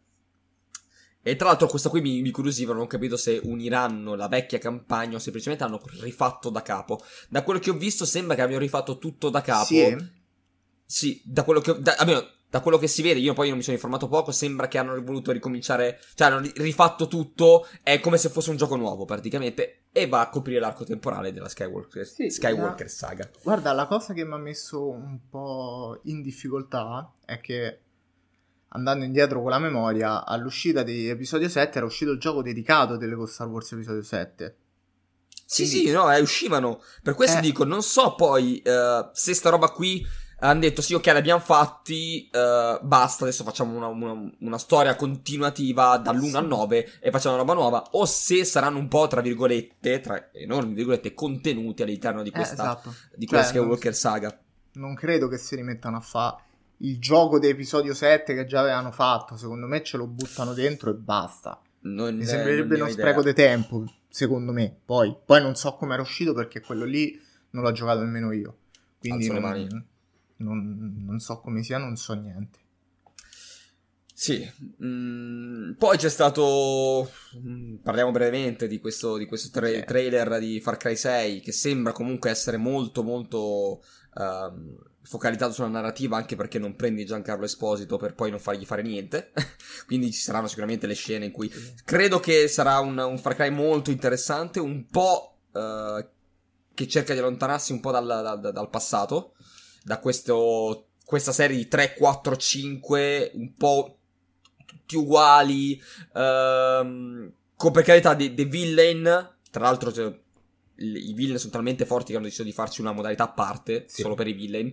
[1.28, 4.60] E tra l'altro questa qui mi, mi curiosiva, non ho capito se uniranno la vecchia
[4.60, 7.02] campagna o semplicemente hanno rifatto da capo.
[7.30, 9.66] Da quello che ho visto sembra che abbiano rifatto tutto da capo.
[9.66, 10.24] Sì.
[10.86, 11.74] Sì, da quello che ho...
[11.80, 12.24] Da, almeno,
[12.56, 15.04] da quello che si vede, io poi non mi sono informato poco, sembra che hanno
[15.04, 20.08] voluto ricominciare, cioè hanno rifatto tutto, è come se fosse un gioco nuovo praticamente, e
[20.08, 22.92] va a coprire l'arco temporale della Skywalker, sì, Skywalker la...
[22.92, 23.30] saga.
[23.44, 27.80] Guarda, la cosa che mi ha messo un po' in difficoltà è che
[28.70, 33.18] andando indietro con la memoria, all'uscita di episodio 7 era uscito il gioco dedicato delle
[33.28, 34.56] Star Wars episodio 7.
[35.46, 35.88] Sì, Quindi...
[35.88, 36.82] sì, no, eh, uscivano.
[37.04, 37.42] Per questo eh...
[37.42, 42.30] dico, non so poi uh, se sta roba qui hanno detto sì ok l'abbiamo fatti
[42.32, 46.36] uh, basta adesso facciamo una, una, una storia continuativa dall'1 sì.
[46.36, 47.84] al 9 e facciamo una roba nuova.
[47.92, 52.64] O se saranno un po' tra virgolette tra enormi virgolette contenuti all'interno di eh, questa
[52.64, 52.94] eh, esatto.
[53.16, 54.40] di questa cioè, Skywalker non, saga.
[54.74, 56.44] non credo che si rimettano a fare
[56.80, 60.92] il gioco di episodio 7 che già avevano fatto secondo me ce lo buttano dentro
[60.92, 61.60] e basta.
[61.82, 66.02] Non, mi sembrerebbe uno spreco di tempo secondo me poi, poi non so come era
[66.02, 67.20] uscito perché quello lì
[67.52, 68.58] non l'ho giocato nemmeno io.
[69.00, 69.86] Quindi non,
[70.38, 72.60] non, non so come sia, non so niente.
[74.18, 74.50] Sì,
[74.82, 77.12] mm, poi c'è stato.
[77.38, 81.92] Mm, parliamo brevemente di questo, di questo tra- trailer di Far Cry 6 che sembra
[81.92, 88.16] comunque essere molto, molto um, focalizzato sulla narrativa, anche perché non prendi Giancarlo Esposito per
[88.16, 89.34] poi non fargli fare niente.
[89.86, 91.52] Quindi ci saranno sicuramente le scene in cui
[91.84, 96.08] credo che sarà un, un Far Cry molto interessante, un po' uh,
[96.74, 99.35] che cerca di allontanarsi un po' dal, dal, dal passato
[99.86, 104.00] da questo, questa serie di 3, 4, 5, un po'
[104.66, 105.80] tutti uguali,
[106.16, 109.04] ehm, con per carità dei, dei villain,
[109.52, 110.12] tra l'altro cioè,
[110.78, 114.02] i villain sono talmente forti che hanno deciso di farci una modalità a parte, sì.
[114.02, 114.72] solo per i villain.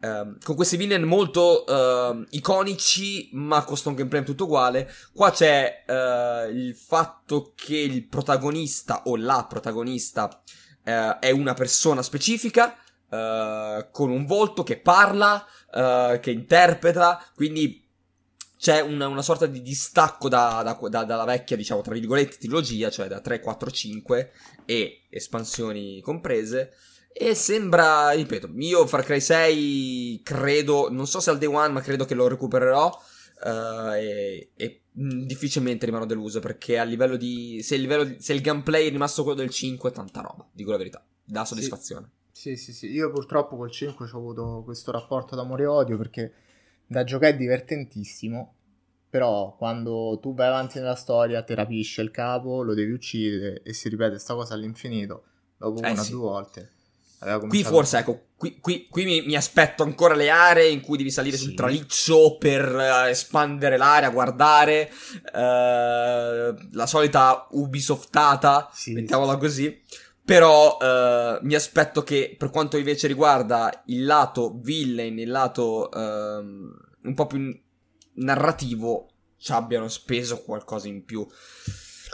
[0.00, 4.90] Um, con questi villain molto uh, iconici, ma con un gameplay tutto uguale.
[5.12, 10.42] Qua c'è uh, il fatto che il protagonista o la protagonista
[10.84, 12.74] uh, è una persona specifica
[13.08, 17.86] uh, con un volto che parla, uh, che interpreta, quindi
[18.58, 22.90] c'è una, una sorta di distacco da, da, da, dalla vecchia, diciamo, tra virgolette, trilogia,
[22.90, 24.32] cioè da 3, 4, 5
[24.64, 26.72] e espansioni comprese.
[27.12, 31.80] E sembra, ripeto, io Far Cry 6 credo, non so se al day one, ma
[31.80, 32.90] credo che lo recupererò.
[33.40, 38.32] Uh, e, e mh, difficilmente rimarrò deluso perché a livello di se il, livello se
[38.32, 42.54] il gameplay è rimasto quello del 5 tanta roba dico la verità dà soddisfazione sì,
[42.54, 42.88] sì, sì.
[42.92, 46.32] Io purtroppo col 5 ho avuto questo rapporto d'amore e odio perché
[46.86, 48.54] da giocare è divertentissimo,
[49.10, 53.72] però quando tu vai avanti nella storia, ti rapisce il capo, lo devi uccidere e
[53.72, 55.24] si ripete sta cosa all'infinito,
[55.56, 56.10] dopo eh una o sì.
[56.12, 56.70] due volte.
[57.48, 61.10] Qui forse, ecco, qui, qui, qui mi, mi, aspetto ancora le aree in cui devi
[61.10, 61.42] salire sì.
[61.42, 64.88] sul traliccio per uh, espandere l'area, guardare
[65.32, 68.92] uh, la solita Ubisoftata, sì.
[68.92, 69.82] mettiamola così.
[70.28, 76.76] Però uh, mi aspetto che per quanto invece riguarda il lato villain, il lato ehm,
[77.04, 77.58] un po' più
[78.16, 81.26] narrativo, ci abbiano speso qualcosa in più.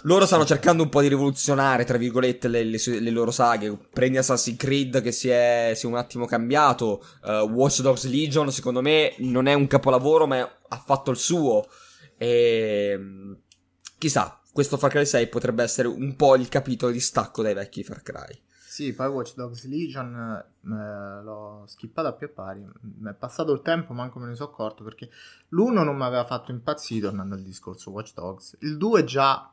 [0.03, 3.77] Loro stanno cercando un po' di rivoluzionare, tra virgolette, le, le, le loro saghe.
[3.93, 7.05] Prendi Assassin's Creed che si è, si è un attimo cambiato.
[7.25, 11.67] Uh, Watch Dogs Legion, secondo me, non è un capolavoro, ma ha fatto il suo.
[12.17, 12.97] E
[13.99, 17.83] chissà, questo Far Cry 6 potrebbe essere un po' il capitolo di stacco dai vecchi
[17.83, 18.41] Far Cry.
[18.55, 22.61] Sì, poi Watch Dogs Legion eh, l'ho skippata a più pari.
[22.61, 25.11] Mi è passato il tempo, manco me ne sono accorto perché
[25.49, 28.59] l'uno non mi aveva fatto impazzire, tornando al discorso Watch Dogs.
[28.61, 29.53] Il 2 già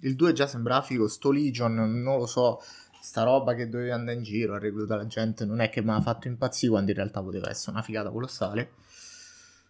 [0.00, 2.60] il 2 già sembrava figo, sto Legion, non lo so,
[3.00, 5.90] sta roba che dovevi andare in giro a reclutare la gente non è che mi
[5.90, 8.72] ha fatto impazzire quando in realtà poteva essere una figata colossale.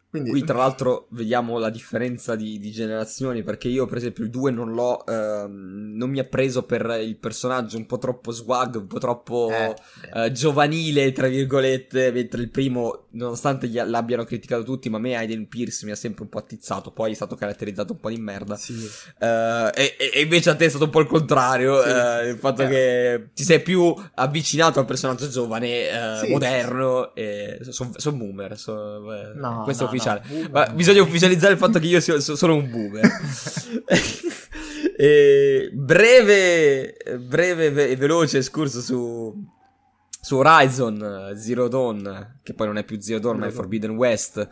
[0.09, 0.31] Quindi...
[0.31, 4.51] Qui tra l'altro vediamo la differenza di, di, generazioni perché io per esempio il 2
[4.51, 8.87] non l'ho, ehm, non mi ha preso per il personaggio un po' troppo swag, un
[8.87, 9.75] po' troppo eh,
[10.15, 15.17] eh, giovanile tra virgolette, mentre il primo nonostante gli, l'abbiano criticato tutti ma a me
[15.17, 18.19] Aiden Pierce mi ha sempre un po' attizzato, poi è stato caratterizzato un po' di
[18.19, 18.89] merda sì.
[19.19, 21.89] eh, e, e, invece a te è stato un po' il contrario, sì.
[21.89, 22.69] Eh, il fatto eh.
[22.69, 26.31] che ti sei più avvicinato al personaggio giovane, eh, sì.
[26.31, 29.01] moderno, e sono son boomer, so,
[29.35, 30.23] no, questo no, ufficiale.
[30.29, 33.11] No, Ma bisogna ufficializzare il fatto che io sia, sono un boomer.
[34.97, 39.35] e breve, breve e veloce escurso su,
[40.21, 44.49] su Horizon Zero Dawn, che poi non è più Zero Dawn, ma è Forbidden West,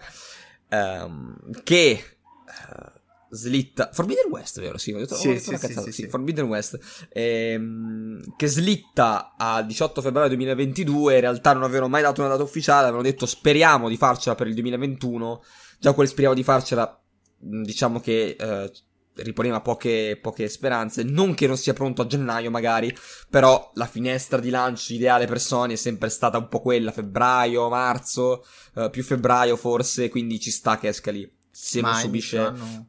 [0.70, 2.02] um, che
[2.46, 3.00] uh,
[3.35, 4.79] slitta Forbidden West, vero?
[4.79, 6.79] Sì, ho detto, sì, ho detto sì, sì, sì, Forbidden West
[7.11, 12.42] ehm, che slitta a 18 febbraio 2022, in realtà non avevano mai dato una data
[12.42, 15.42] ufficiale, avevano detto speriamo di farcela per il 2021.
[15.79, 16.99] Già quel speriamo di farcela
[17.37, 18.73] diciamo che eh,
[19.16, 21.03] riponeva poche, poche speranze.
[21.03, 22.94] Non che non sia pronto a gennaio, magari,
[23.29, 27.68] però la finestra di lancio ideale per Sony è sempre stata un po' quella, febbraio,
[27.68, 28.44] marzo,
[28.75, 31.31] eh, più febbraio forse, quindi ci sta che esca lì.
[31.51, 32.38] Se Ma non subisce.
[32.38, 32.88] Hanno...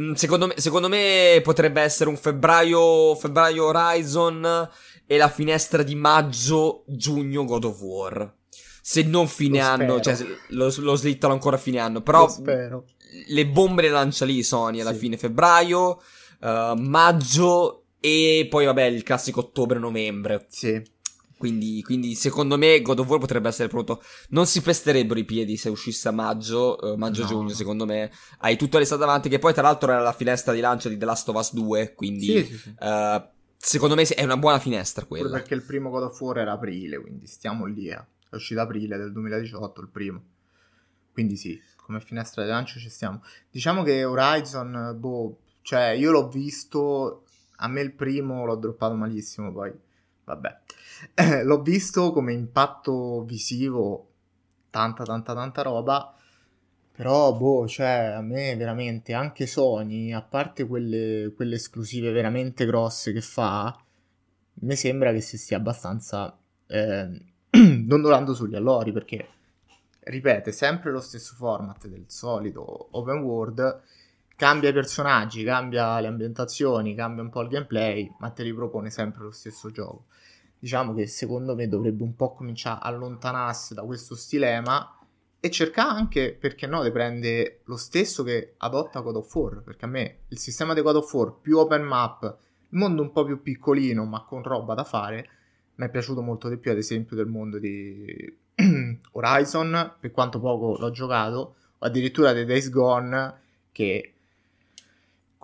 [0.00, 4.68] Mm, secondo me, secondo me potrebbe essere un febbraio, febbraio Horizon
[5.06, 8.34] e la finestra di maggio-giugno God of War.
[8.82, 10.16] Se non fine lo anno, spero.
[10.16, 12.02] cioè lo, lo slittano ancora a fine anno.
[12.02, 12.32] Però
[13.26, 14.98] le bombe le lancia lì Sony alla sì.
[14.98, 16.00] fine febbraio,
[16.40, 20.46] uh, maggio e poi vabbè il classico ottobre-novembre.
[20.48, 20.80] Sì.
[21.38, 24.02] Quindi, quindi, secondo me God of War potrebbe essere pronto.
[24.30, 27.54] Non si pesterebbero i piedi se uscisse a maggio, uh, maggio-giugno, no.
[27.54, 28.10] secondo me.
[28.38, 31.04] Hai tutto l'estate davanti, che poi tra l'altro era la finestra di lancio di The
[31.04, 32.26] Last of Us 2, quindi...
[32.26, 32.74] Sì, sì, sì.
[32.80, 33.22] Uh,
[33.58, 35.26] secondo me è una buona finestra quella.
[35.26, 38.02] Pure perché il primo God of War era aprile, quindi stiamo lì, eh.
[38.28, 40.22] È uscito aprile del 2018, il primo.
[41.12, 43.22] Quindi sì, come finestra di lancio ci stiamo.
[43.50, 47.24] Diciamo che Horizon, boh, cioè io l'ho visto,
[47.56, 49.72] a me il primo l'ho droppato malissimo, poi
[50.24, 50.60] vabbè.
[51.14, 54.08] Eh, l'ho visto come impatto visivo,
[54.70, 56.14] tanta tanta tanta roba,
[56.92, 63.12] però boh, cioè a me veramente anche Sony, a parte quelle, quelle esclusive veramente grosse
[63.12, 63.78] che fa,
[64.60, 69.28] mi sembra che si stia abbastanza eh, dondolando sugli allori perché
[70.00, 73.82] ripete sempre lo stesso format del solito open world
[74.36, 78.90] cambia i personaggi, cambia le ambientazioni, cambia un po' il gameplay, ma te li propone
[78.90, 80.04] sempre lo stesso gioco
[80.58, 84.98] diciamo che secondo me dovrebbe un po' cominciare a allontanarsi da questo stilema
[85.38, 89.84] e cercare anche, perché no, di prendere lo stesso che adotta God of War, perché
[89.84, 92.22] a me il sistema di God of War più open map,
[92.68, 95.28] il mondo un po' più piccolino ma con roba da fare,
[95.76, 98.36] mi è piaciuto molto di più ad esempio del mondo di
[99.12, 103.40] Horizon, per quanto poco l'ho giocato, o addirittura dei Days Gone
[103.72, 104.14] che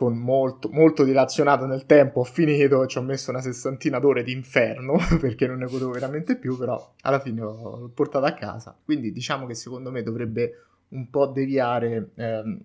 [0.03, 4.33] con molto, molto dilazionato nel tempo, ho finito, ci ho messo una sessantina d'ore di
[4.33, 8.77] inferno perché non ne potevo veramente più, però alla fine l'ho portato a casa.
[8.85, 12.61] Quindi diciamo che secondo me dovrebbe un po' deviare ehm,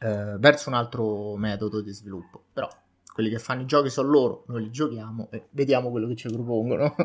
[0.00, 2.42] eh, verso un altro metodo di sviluppo.
[2.54, 2.68] Però
[3.12, 6.28] quelli che fanno i giochi sono loro, noi li giochiamo e vediamo quello che ci
[6.28, 6.94] propongono.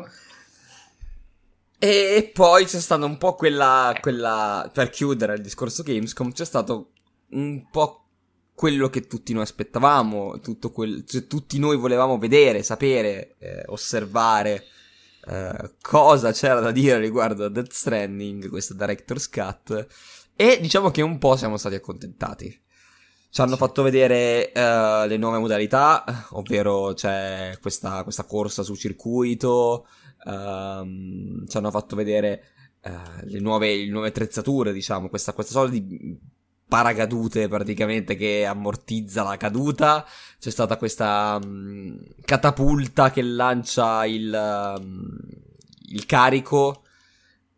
[1.82, 6.90] E poi c'è stata un po' quella, quella, per chiudere il discorso Gamescom, c'è stato
[7.30, 8.09] un po'
[8.60, 10.38] quello che tutti noi aspettavamo,
[10.70, 14.64] quel, cioè, tutti noi volevamo vedere, sapere, eh, osservare
[15.26, 19.86] eh, cosa c'era da dire riguardo a Death Stranding, questo Director's Cut.
[20.36, 22.62] E diciamo che un po' siamo stati accontentati.
[23.30, 29.86] Ci hanno fatto vedere uh, le nuove modalità, ovvero c'è questa, questa corsa su circuito,
[30.24, 32.44] uh, ci hanno fatto vedere
[32.82, 36.38] uh, le, nuove, le, nuove, attrezzature, diciamo, questa, questa sorta di
[36.70, 40.06] paracadute praticamente che ammortizza la caduta.
[40.38, 45.18] C'è stata questa um, catapulta che lancia il, um,
[45.88, 46.84] il carico.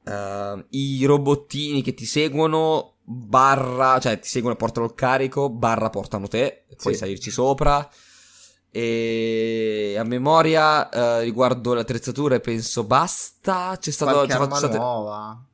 [0.04, 5.90] Uh, I robottini che ti seguono, barra, cioè ti seguono e portano il carico, barra
[5.90, 7.00] portano te, puoi sì.
[7.00, 7.86] salirci sopra.
[8.70, 13.76] E a memoria uh, riguardo le attrezzature penso basta.
[13.78, 14.78] C'è stato qualche c'è arma state...
[14.78, 15.46] nuova.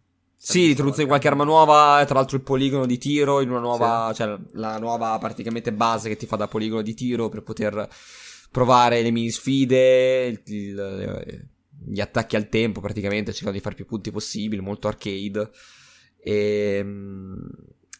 [0.51, 4.09] Sì, l'introduzione di qualche arma nuova, tra l'altro il poligono di tiro in una nuova,
[4.15, 4.23] sì.
[4.23, 7.87] cioè la nuova praticamente base che ti fa da poligono di tiro per poter
[8.51, 11.49] provare le mini sfide, il, il,
[11.85, 15.51] gli attacchi al tempo praticamente, cercando di fare più punti possibili, molto arcade.
[16.19, 17.51] E, ehm,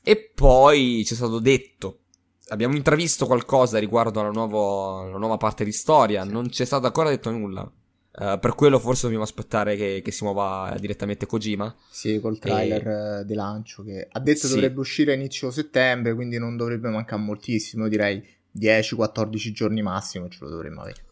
[0.03, 2.05] e poi ci è stato detto,
[2.49, 6.31] abbiamo intravisto qualcosa riguardo alla, nuovo, alla nuova parte di storia, sì.
[6.31, 7.71] non c'è stato ancora detto nulla.
[8.11, 11.73] Uh, per quello forse dobbiamo aspettare che, che, si muova direttamente Kojima.
[11.89, 13.25] Sì, col trailer e...
[13.25, 14.55] di lancio che ha detto sì.
[14.55, 18.21] dovrebbe uscire a inizio settembre, quindi non dovrebbe mancare moltissimo, direi
[18.59, 21.03] 10-14 giorni massimo ce lo dovremmo avere.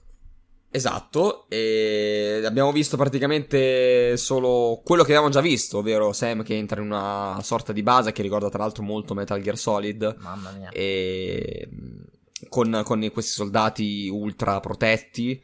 [0.68, 6.80] Esatto, e abbiamo visto praticamente solo quello che avevamo già visto, ovvero Sam che entra
[6.80, 10.16] in una sorta di base che ricorda tra l'altro molto Metal Gear Solid.
[10.18, 10.68] Mamma mia.
[10.70, 11.68] E
[12.48, 15.42] con, con questi soldati ultra protetti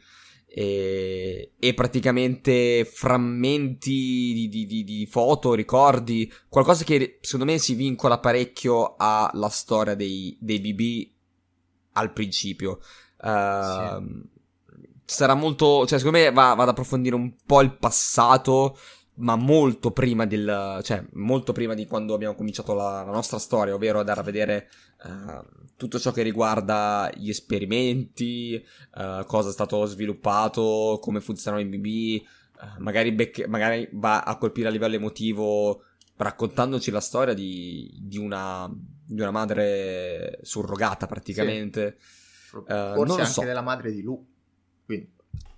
[0.55, 8.19] e, e praticamente frammenti di, di, di, foto, ricordi, qualcosa che secondo me si vincola
[8.19, 11.11] parecchio alla storia dei, dei BB
[11.93, 12.81] al principio.
[13.17, 14.31] Uh, sì.
[15.05, 18.77] Sarà molto, cioè secondo me va, va ad approfondire un po' il passato
[19.15, 23.75] ma molto prima del, cioè molto prima di quando abbiamo cominciato la, la nostra storia,
[23.75, 24.69] ovvero andare a vedere
[25.03, 25.45] uh,
[25.75, 28.63] tutto ciò che riguarda gli esperimenti,
[28.95, 32.25] uh, cosa è stato sviluppato, come funzionano i BB,
[32.59, 35.83] uh, magari, bec- magari va a colpire a livello emotivo
[36.15, 41.97] raccontandoci la storia di, di, una, di una madre surrogata praticamente.
[41.99, 42.11] Sì.
[42.49, 43.43] Forse anche so.
[43.43, 44.25] della madre di Lu.
[44.85, 45.11] Quindi.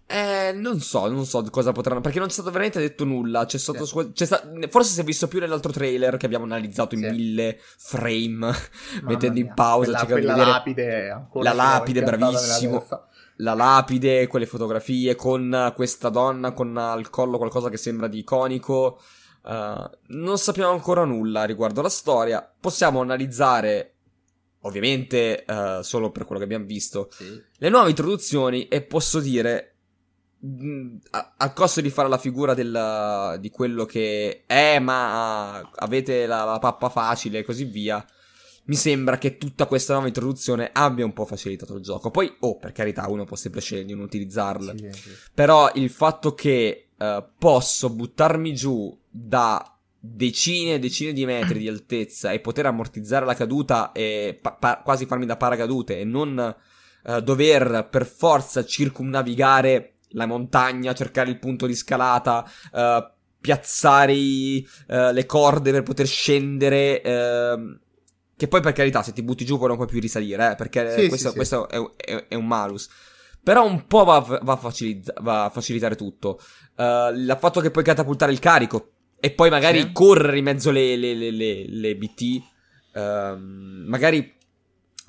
[0.07, 2.01] Eh, non so, non so cosa potranno.
[2.01, 3.45] Perché non c'è stato veramente detto nulla.
[3.45, 3.85] C'è stato.
[3.85, 4.11] Sì.
[4.13, 8.53] C'è sta, forse si è visto più nell'altro trailer che abbiamo analizzato in mille frame.
[9.01, 10.05] mettendo in pausa.
[10.05, 11.27] Quella, quella lapide.
[11.33, 12.85] La lapide, bravissimo.
[13.39, 19.01] La lapide, quelle fotografie con questa donna con al collo qualcosa che sembra di iconico.
[19.41, 22.47] Uh, non sappiamo ancora nulla riguardo la storia.
[22.59, 23.95] Possiamo analizzare
[24.61, 27.41] ovviamente uh, solo per quello che abbiamo visto, sì.
[27.57, 29.74] le nuove introduzioni e posso dire
[31.37, 36.59] a, costo di fare la figura del, di quello che è, ma avete la, la,
[36.59, 38.05] pappa facile e così via.
[38.65, 42.09] Mi sembra che tutta questa nuova introduzione abbia un po' facilitato il gioco.
[42.09, 44.73] Poi, oh, per carità, uno può sempre scegliere di non utilizzarla.
[44.75, 45.09] Sì, sì.
[45.33, 51.67] Però il fatto che uh, posso buttarmi giù da decine e decine di metri di
[51.67, 56.55] altezza e poter ammortizzare la caduta e pa- pa- quasi farmi da paracadute e non
[57.03, 64.67] uh, dover per forza circumnavigare la montagna, cercare il punto di scalata, uh, piazzare i,
[64.87, 67.01] uh, le corde per poter scendere.
[67.05, 67.83] Uh,
[68.37, 70.91] che poi per carità, se ti butti giù poi non puoi più risalire, eh, perché
[70.91, 71.77] sì, questo, sì, questo sì.
[71.77, 72.89] È, è, è, un malus.
[73.41, 74.73] Però un po' va, va, a,
[75.21, 76.39] va a, facilitare tutto.
[76.75, 80.97] Uh, il fatto che puoi catapultare il carico e poi magari correre in mezzo alle
[80.97, 82.21] le, le, le, le BT.
[82.93, 84.35] Uh, ehm, magari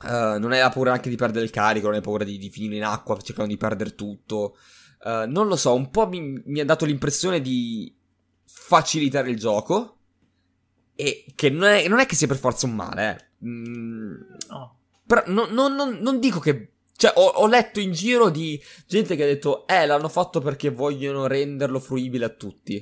[0.02, 2.50] uh, non hai la paura anche di perdere il carico, non hai paura di, di
[2.50, 4.56] finire in acqua cercando di perdere tutto.
[5.02, 7.94] Uh, non lo so, un po' mi, mi, ha dato l'impressione di
[8.44, 9.92] facilitare il gioco.
[10.94, 13.46] E che non è, non è che sia per forza un male, eh.
[13.46, 14.14] Mm,
[14.48, 14.78] no.
[15.06, 16.72] Però no, no, non dico che.
[16.96, 20.70] Cioè, ho, ho, letto in giro di gente che ha detto: Eh, l'hanno fatto perché
[20.70, 22.74] vogliono renderlo fruibile a tutti.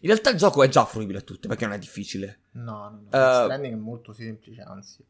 [0.00, 2.40] In realtà il gioco è già fruibile a tutti perché non è difficile.
[2.52, 3.46] No, no, no.
[3.46, 5.02] Uh, è molto semplice, anzi.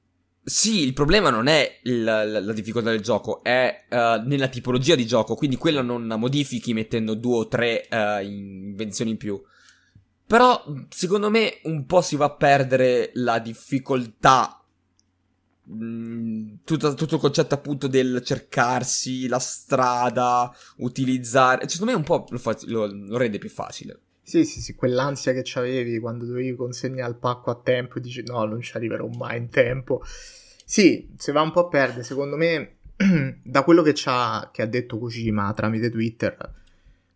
[0.47, 4.95] Sì, il problema non è il, la, la, difficoltà del gioco, è uh, nella tipologia
[4.95, 9.43] di gioco, quindi quella non la modifichi mettendo due o tre uh, invenzioni in più.
[10.27, 14.63] Però, secondo me, un po' si va a perdere la difficoltà.
[15.71, 21.67] Mm, tutto, tutto, il concetto appunto del cercarsi la strada, utilizzare.
[21.71, 23.99] Secondo me un po' lo, fa, lo, lo rende più facile.
[24.27, 28.23] Sì, sì, sì, quell'ansia che avevi quando dovevi consegnare il pacco a tempo e dici
[28.25, 30.03] no, non ci arriverò mai in tempo.
[30.65, 32.77] Sì, se va un po' a perdere, secondo me,
[33.45, 36.53] da quello che, che ha detto Kojima tramite Twitter,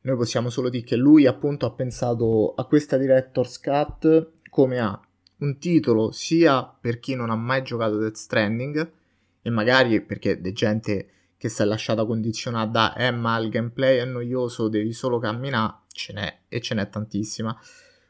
[0.03, 5.01] noi possiamo solo dire che lui appunto ha pensato a questa Director's Cut come a
[5.39, 8.93] un titolo sia per chi non ha mai giocato Death Stranding
[9.41, 13.99] e magari perché de gente che si è lasciata condizionare da eh ma il gameplay
[13.99, 17.59] è noioso, devi solo camminare, ce n'è e ce n'è tantissima.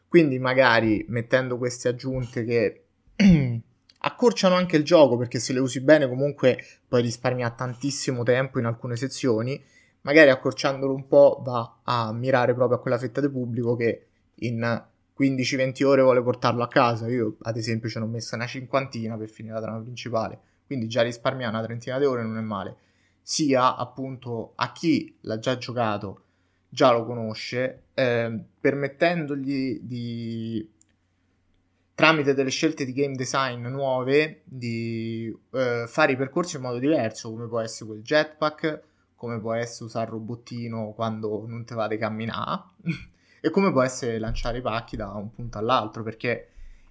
[0.07, 2.85] Quindi magari mettendo queste aggiunte che
[4.01, 8.67] accorciano anche il gioco perché se le usi bene comunque puoi risparmiare tantissimo tempo in
[8.67, 9.61] alcune sezioni,
[10.03, 14.07] magari accorciandolo un po' va a mirare proprio a quella fetta di pubblico che
[14.41, 14.85] in
[15.19, 17.09] 15-20 ore vuole portarlo a casa.
[17.09, 21.03] Io ad esempio ce l'ho messa una cinquantina per finire la trama principale, quindi già
[21.03, 22.77] risparmiare una trentina di ore non è male
[23.29, 26.28] sia appunto a chi l'ha già giocato,
[26.69, 30.71] già lo conosce, eh, permettendogli di
[31.95, 37.31] tramite delle scelte di game design nuove di eh, fare i percorsi in modo diverso,
[37.31, 38.83] come può essere quel jetpack,
[39.17, 42.63] come può essere usare il robottino quando non te vade camminare
[43.41, 46.49] e come può essere lanciare i pacchi da un punto all'altro, perché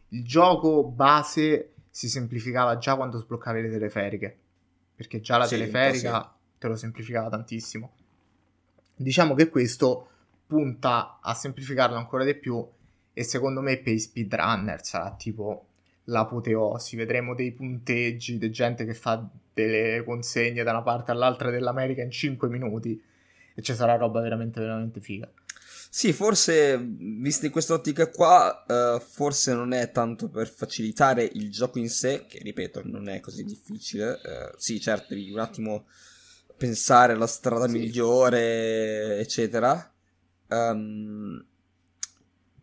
[0.09, 4.37] il gioco base si semplificava già quando sbloccavi le teleferiche
[4.97, 6.57] perché già la sì, teleferica sì.
[6.57, 7.91] te lo semplificava tantissimo.
[8.97, 10.09] Diciamo che questo
[10.47, 12.65] punta a semplificarlo ancora di più
[13.13, 15.65] e secondo me per i speedrunner sarà tipo
[16.05, 19.23] l'apoteosi, vedremo dei punteggi di gente che fa
[19.53, 23.01] delle consegne da una parte all'altra dell'America in 5 minuti
[23.53, 25.29] e ci sarà roba veramente veramente figa.
[25.89, 31.79] Sì, forse, visto in quest'ottica qua, uh, forse non è tanto per facilitare il gioco
[31.79, 34.11] in sé, che ripeto, non è così difficile.
[34.11, 35.85] Uh, sì, certo, devi un attimo
[36.57, 37.77] pensare alla strada sì.
[37.77, 39.93] migliore, eccetera.
[40.49, 41.45] Um,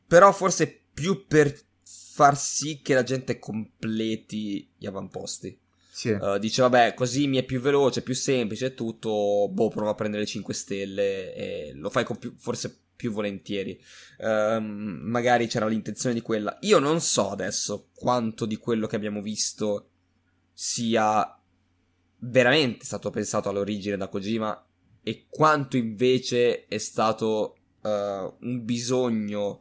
[0.06, 5.58] però forse più per far sì che la gente completi gli avamposti.
[5.90, 6.10] Sì.
[6.10, 9.94] Uh, dice vabbè così mi è più veloce, più semplice e tutto, boh prova a
[9.94, 13.80] prendere le 5 stelle e lo fai più, forse più volentieri.
[14.18, 16.56] Uh, magari c'era l'intenzione di quella.
[16.62, 19.90] Io non so adesso quanto di quello che abbiamo visto
[20.52, 21.38] sia
[22.26, 24.66] veramente stato pensato all'origine da Kojima
[25.02, 29.60] e quanto invece è stato uh, un bisogno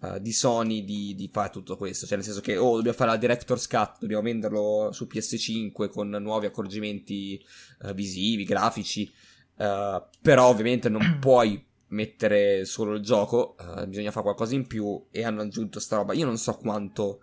[0.00, 2.06] uh, di Sony di, di, fare tutto questo.
[2.06, 6.08] Cioè, nel senso che, oh, dobbiamo fare la Director's Cut, dobbiamo venderlo su PS5 con
[6.08, 7.42] nuovi accorgimenti
[7.82, 9.12] uh, visivi, grafici.
[9.56, 13.56] però ovviamente non puoi mettere solo il gioco,
[13.86, 16.14] bisogna fare qualcosa in più e hanno aggiunto sta roba.
[16.14, 17.20] Io non so quanto...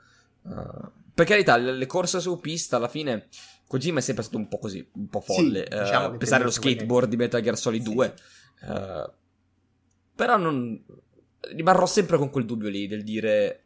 [1.13, 3.27] Per carità, le, le, corse su pista alla fine...
[3.67, 5.67] Kojima è sempre stato un po' così, un po' folle.
[5.69, 7.93] Sì, diciamo uh, pensare allo skateboard di Metal Gear Solid sì.
[7.93, 8.13] 2.
[8.61, 9.11] Uh,
[10.15, 10.83] però non...
[11.39, 13.63] Rimarrò sempre con quel dubbio lì del dire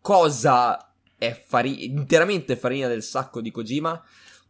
[0.00, 4.02] cosa è fari- interamente farina del sacco di Kojima,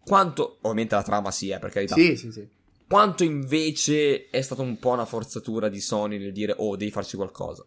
[0.05, 0.59] quanto...
[0.62, 1.95] Ovviamente la trama sì, è per carità.
[1.95, 2.49] Sì, sì, sì
[2.89, 7.16] quanto invece è stata un po' una forzatura di Sony nel dire oh devi farci
[7.16, 7.64] qualcosa?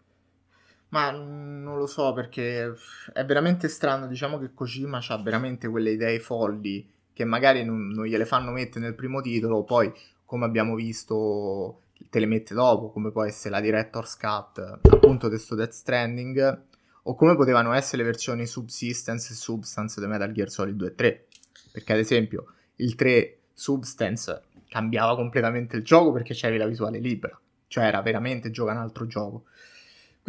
[0.89, 2.74] Ma non lo so perché
[3.13, 6.89] è veramente strano, diciamo che Kojima ha veramente quelle idee folli
[7.20, 9.91] che magari non, non, gliele fanno mettere nel primo titolo, poi
[10.24, 15.38] come abbiamo visto te le mette dopo, come può essere la Director's Cut appunto di
[15.38, 16.61] sto Death Stranding
[17.03, 20.95] o come potevano essere le versioni Subsistence e Substance di Metal Gear Solid 2 e
[20.95, 21.26] 3
[21.74, 27.38] perché ad esempio il 3 Substance cambiava completamente il gioco perché c'era la visuale libera,
[27.67, 29.43] cioè era veramente gioca un altro gioco.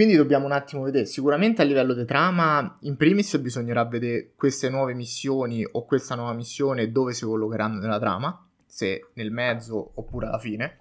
[0.00, 4.70] Quindi dobbiamo un attimo vedere, sicuramente a livello di trama, in primis bisognerà vedere queste
[4.70, 10.28] nuove missioni o questa nuova missione dove si collocheranno nella trama, se nel mezzo oppure
[10.28, 10.78] alla fine,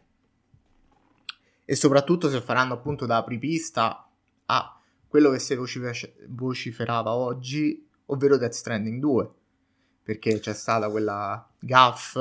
[1.65, 4.09] e soprattutto se faranno appunto da apripista
[4.45, 5.53] a quello che si
[6.29, 9.29] vociferava oggi, ovvero Death Stranding 2,
[10.01, 12.17] perché c'è stata quella gaff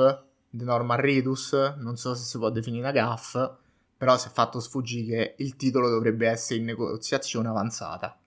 [0.49, 3.37] di Norman Reedus, non so se si può definire una gaff,
[3.99, 8.17] però si è fatto sfuggire che il titolo dovrebbe essere in negoziazione avanzata.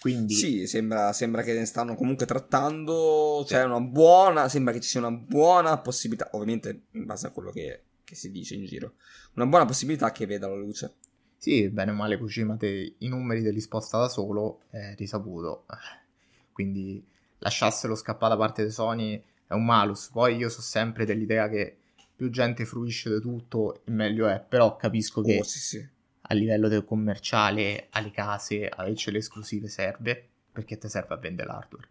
[0.00, 0.34] Quindi...
[0.34, 4.98] Sì, sembra, sembra che ne stanno comunque trattando, c'è una buona, sembra che ci sia
[4.98, 8.94] una buona possibilità, ovviamente in base a quello che, che si dice in giro,
[9.34, 10.92] una buona possibilità che veda la luce.
[11.36, 15.66] Sì, bene o male Kojima te i numeri te li sposta da solo, è risaputo.
[16.52, 17.00] Quindi
[17.38, 20.08] lasciasselo scappare da parte di Sony è un malus.
[20.08, 21.76] Poi io so sempre dell'idea che
[22.18, 25.88] più gente fruisce di tutto e meglio è, però capisco che oh, sì, sì.
[26.22, 31.88] a livello commerciale alle case averci le esclusive serve perché ti serve a vendere l'hardware.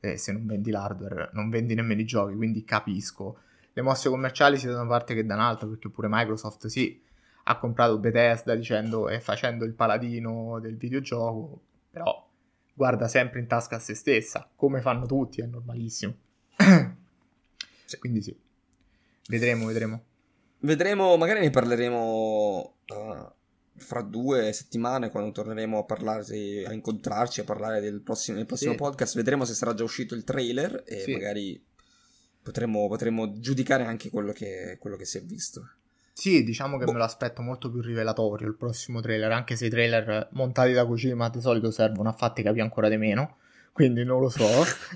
[0.00, 3.40] E se non vendi l'hardware non vendi nemmeno i giochi, quindi capisco.
[3.74, 6.98] Le mosse commerciali sia da una parte che da un'altra, perché pure Microsoft sì,
[7.44, 11.60] ha comprato Bethesda dicendo e facendo il paladino del videogioco,
[11.90, 12.26] però
[12.72, 16.14] guarda sempre in tasca a se stessa, come fanno tutti, è normalissimo
[17.84, 17.98] sì.
[17.98, 18.34] Quindi sì,
[19.28, 20.02] vedremo, vedremo.
[20.60, 23.32] Vedremo, magari ne parleremo uh,
[23.76, 26.24] fra due settimane, quando torneremo a parlare,
[26.66, 28.78] a incontrarci, a parlare del prossimo, del prossimo sì.
[28.78, 31.12] podcast, vedremo se sarà già uscito il trailer e sì.
[31.12, 31.64] magari
[32.42, 35.70] potremo, potremo, giudicare anche quello che, quello che si è visto.
[36.12, 36.92] Sì, diciamo che boh.
[36.92, 40.84] me lo aspetto molto più rivelatorio il prossimo trailer, anche se i trailer montati da
[40.84, 43.36] Kojima di solito servono a fatti capire ancora di meno,
[43.78, 44.44] quindi non lo so.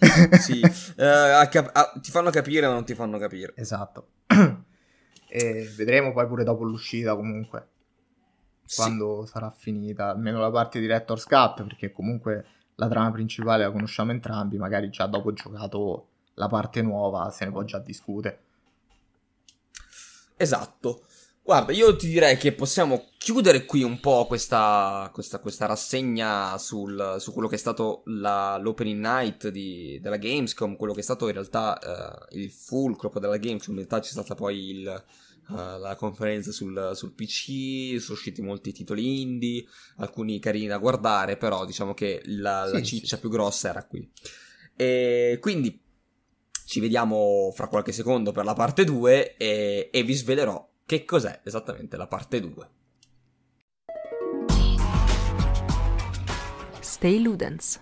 [0.43, 0.59] sì,
[0.99, 3.53] uh, cap- uh, ti fanno capire o non ti fanno capire.
[3.55, 4.09] Esatto.
[5.29, 7.69] e vedremo poi pure dopo l'uscita comunque,
[8.65, 8.81] sì.
[8.81, 13.71] quando sarà finita, almeno la parte di Director's Cut, perché comunque la trama principale la
[13.71, 18.41] conosciamo entrambi, magari già dopo giocato la parte nuova se ne può già discutere.
[20.37, 21.05] Esatto.
[21.45, 27.17] Guarda, io ti direi che possiamo chiudere qui un po' questa, questa, questa rassegna sul,
[27.19, 31.27] su quello che è stato la, l'opening night di, della Gamescom, quello che è stato
[31.27, 31.81] in realtà
[32.31, 35.05] uh, il fulcro della Gamescom, in realtà c'è stata poi il,
[35.49, 39.65] uh, la conferenza sul, sul, PC, sono usciti molti titoli indie,
[39.97, 43.21] alcuni carini da guardare, però diciamo che la, sì, la ciccia sì.
[43.21, 44.09] più grossa era qui.
[44.77, 45.83] E quindi
[46.67, 51.41] ci vediamo fra qualche secondo per la parte 2 e, e vi svelerò che cos'è
[51.43, 52.69] esattamente la parte 2.
[56.81, 57.81] Stay Ludens.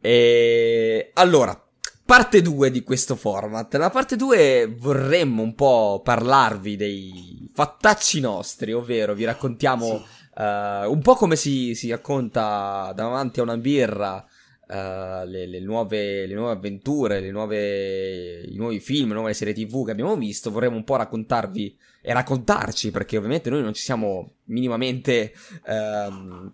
[0.00, 1.68] E allora,
[2.04, 3.72] parte 2 di questo format.
[3.76, 10.42] La parte 2 vorremmo un po' parlarvi dei fattacci nostri, ovvero vi raccontiamo sì.
[10.42, 16.26] uh, un po' come si, si, racconta davanti a una birra uh, le, le, nuove,
[16.26, 20.50] le, nuove, avventure, le nuove, i nuovi film, le nuove serie tv che abbiamo visto.
[20.50, 25.32] Vorremmo un po' raccontarvi e raccontarci, perché ovviamente noi non ci siamo minimamente
[25.66, 26.52] ehm,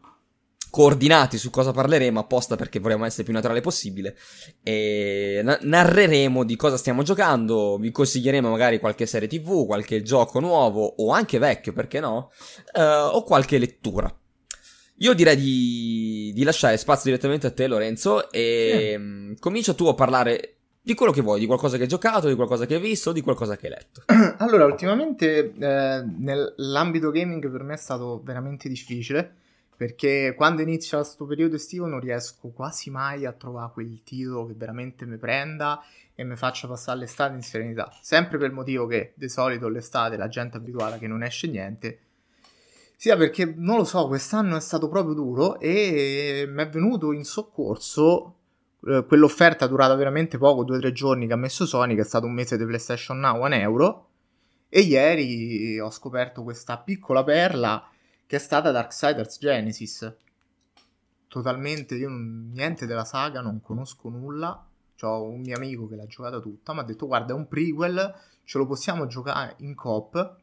[0.70, 4.16] coordinati su cosa parleremo apposta perché vorremmo essere più naturale possibile.
[4.62, 10.40] E na- narreremo di cosa stiamo giocando, vi consiglieremo magari qualche serie tv, qualche gioco
[10.40, 12.30] nuovo o anche vecchio, perché no,
[12.74, 14.14] eh, o qualche lettura.
[15.00, 19.34] Io direi di, di, lasciare spazio direttamente a te, Lorenzo, e eh.
[19.38, 20.55] comincia tu a parlare
[20.86, 23.20] di quello che vuoi, di qualcosa che hai giocato, di qualcosa che hai visto, di
[23.20, 24.02] qualcosa che hai letto.
[24.38, 29.34] Allora, ultimamente eh, nell'ambito gaming per me è stato veramente difficile
[29.76, 34.54] perché quando inizia questo periodo estivo non riesco quasi mai a trovare quel titolo che
[34.56, 35.82] veramente mi prenda
[36.14, 37.92] e mi faccia passare l'estate in serenità.
[38.00, 41.48] Sempre per il motivo che di solito l'estate la gente è abituata che non esce
[41.48, 41.98] niente.
[42.94, 47.24] Sia perché non lo so, quest'anno è stato proprio duro e mi è venuto in
[47.24, 48.34] soccorso
[48.80, 52.26] quell'offerta durata veramente poco, due o tre giorni che ha messo Sony, che è stato
[52.26, 54.08] un mese di PlayStation Now a un euro.
[54.68, 57.88] E ieri ho scoperto questa piccola perla
[58.26, 60.14] che è stata Darksiders Genesis.
[61.28, 64.66] Totalmente, io non, niente della saga, non conosco nulla.
[65.02, 68.14] Ho un mio amico che l'ha giocata tutta, mi ha detto guarda è un prequel,
[68.44, 70.36] ce lo possiamo giocare in coop.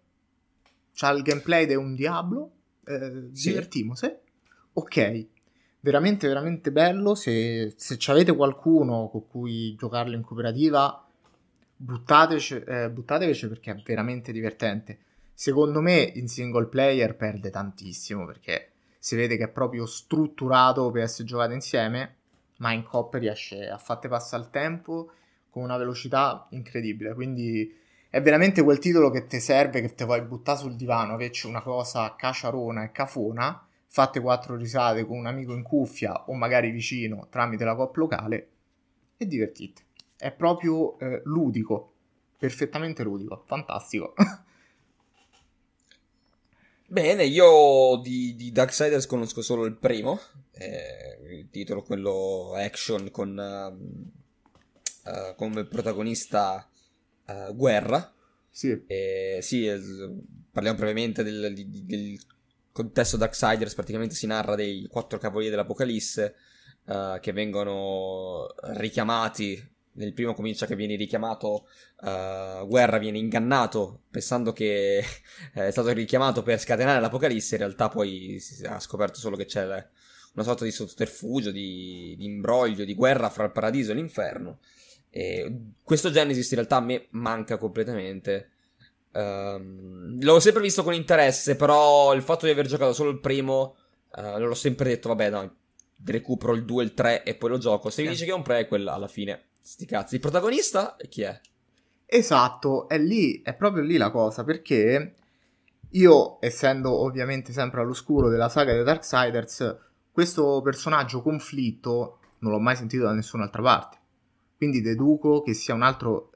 [0.93, 2.51] C'ha il gameplay di un Diablo,
[2.85, 3.49] eh, sì.
[3.49, 4.21] divertimose.
[4.73, 5.27] Ok,
[5.83, 7.13] veramente veramente bello.
[7.13, 11.05] Se, se avete qualcuno con cui giocarlo in cooperativa
[11.75, 14.99] buttateci, eh, buttateveci perché è veramente divertente.
[15.33, 21.03] Secondo me in single player perde tantissimo perché si vede che è proprio strutturato per
[21.03, 22.15] essere giocato insieme
[22.57, 25.11] ma in coop riesce a farti passare il tempo
[25.49, 27.13] con una velocità incredibile.
[27.13, 27.75] Quindi
[28.09, 31.47] è veramente quel titolo che ti serve che ti vuoi buttare sul divano che c'è
[31.47, 36.71] una cosa caciarona e cafona fatte quattro risate con un amico in cuffia o magari
[36.71, 38.49] vicino tramite la cop locale
[39.17, 39.83] e divertite.
[40.17, 41.93] È proprio eh, ludico,
[42.39, 44.15] perfettamente ludico, fantastico.
[46.87, 50.19] Bene, io di, di Darksiders conosco solo il primo,
[50.53, 56.67] eh, il titolo quello action con uh, uh, come protagonista
[57.27, 58.11] uh, guerra.
[58.49, 58.85] Sì.
[58.87, 59.69] Eh, sì,
[60.51, 62.19] parliamo brevemente del, del, del
[62.73, 66.35] contesto Darksiders praticamente si narra dei quattro cavalieri dell'Apocalisse
[66.85, 69.71] uh, che vengono richiamati.
[69.95, 71.67] Nel primo comincia che viene richiamato,
[72.01, 75.03] uh, Guerra viene ingannato pensando che
[75.53, 80.43] è stato richiamato per scatenare l'Apocalisse, in realtà poi ha scoperto solo che c'è una
[80.43, 84.59] sorta di sotterfugio, di, di imbroglio, di guerra fra il paradiso e l'inferno.
[85.11, 88.52] E questo Genesis in realtà a me manca completamente.
[89.13, 93.75] Um, l'ho sempre visto con interesse, però il fatto di aver giocato solo il primo,
[94.15, 95.55] uh, l'ho sempre detto, vabbè, no,
[96.05, 97.89] recupero il 2 e il 3 e poi lo gioco.
[97.89, 100.15] Se mi dici che è un prequel, alla fine, sti cazzi.
[100.15, 101.39] Il protagonista chi è?
[102.05, 105.15] Esatto, è lì, è proprio lì la cosa, perché
[105.91, 109.77] io, essendo ovviamente sempre all'oscuro della saga dei Darksiders,
[110.11, 113.97] questo personaggio conflitto non l'ho mai sentito da nessun'altra parte.
[114.57, 116.32] Quindi deduco che sia un altro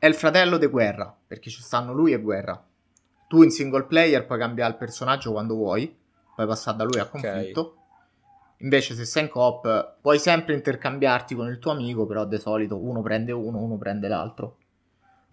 [0.00, 2.58] è il fratello di Guerra, perché ci stanno lui e Guerra.
[3.28, 5.94] Tu in single player puoi cambiare il personaggio quando vuoi,
[6.34, 7.60] poi passare da lui a conflitto.
[7.60, 7.78] Okay.
[8.62, 12.78] Invece se sei in coop puoi sempre intercambiarti con il tuo amico, però di solito
[12.78, 14.56] uno prende uno, uno prende l'altro.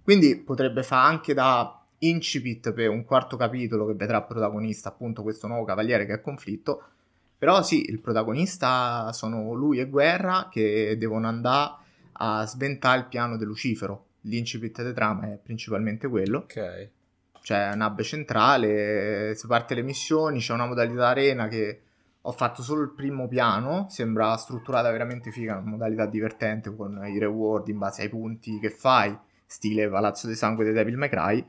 [0.03, 5.47] Quindi potrebbe fare anche da incipit per un quarto capitolo che vedrà protagonista appunto questo
[5.47, 6.83] nuovo cavaliere che è conflitto.
[7.37, 11.71] Però sì, il protagonista sono lui e Guerra che devono andare
[12.11, 14.06] a sventare il piano di Lucifero.
[14.27, 16.39] L'incipit di trama è principalmente quello.
[16.39, 16.89] Ok.
[17.41, 21.81] C'è un hub centrale, si parte le missioni, c'è una modalità arena che
[22.21, 27.17] ho fatto solo il primo piano, sembra strutturata veramente figa, una modalità divertente con i
[27.17, 31.47] reward in base ai punti che fai, stile Palazzo di Sangue di Devil May Cry.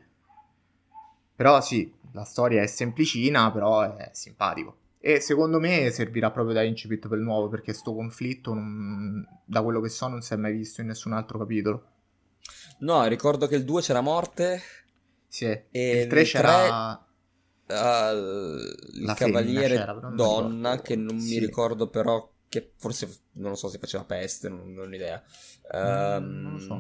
[1.35, 4.77] Però sì, la storia è semplicina, però è simpatico.
[5.01, 9.63] E secondo me servirà proprio da incipit per il nuovo, perché sto conflitto, non, da
[9.63, 11.85] quello che so, non si è mai visto in nessun altro capitolo.
[12.81, 14.61] No, ricordo che il 2 c'era morte.
[15.27, 17.07] Sì, e il 3 c'era...
[17.67, 18.57] 3 uh,
[18.95, 21.35] il cavaliere femmina, donna che non sì.
[21.35, 25.23] mi ricordo però che forse non lo so se faceva peste, non, non ho idea.
[25.73, 26.75] Um, non lo so.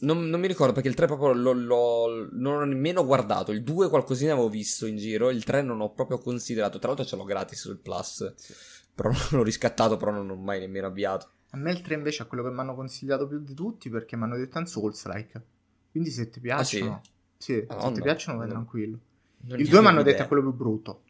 [0.00, 3.52] Non, non, mi ricordo perché il 3 proprio lo, lo, non ho nemmeno guardato.
[3.52, 5.30] Il 2 qualcosina avevo visto in giro.
[5.30, 6.78] Il 3 non ho proprio considerato.
[6.78, 8.34] Tra l'altro ce l'ho gratis sul Plus.
[8.34, 8.52] Sì.
[8.94, 11.30] Però l'ho riscattato, però non l'ho mai nemmeno avviato.
[11.54, 14.16] A me il 3 invece è quello che mi hanno consigliato più di tutti perché
[14.16, 15.42] mi hanno detto un Souls-like.
[15.90, 16.92] Quindi se ti piacciono...
[16.92, 17.10] Ah, sì?
[17.36, 18.98] Sì, se ti piacciono vai tranquillo.
[19.42, 21.02] Non il 2 mi hanno detto è quello più brutto.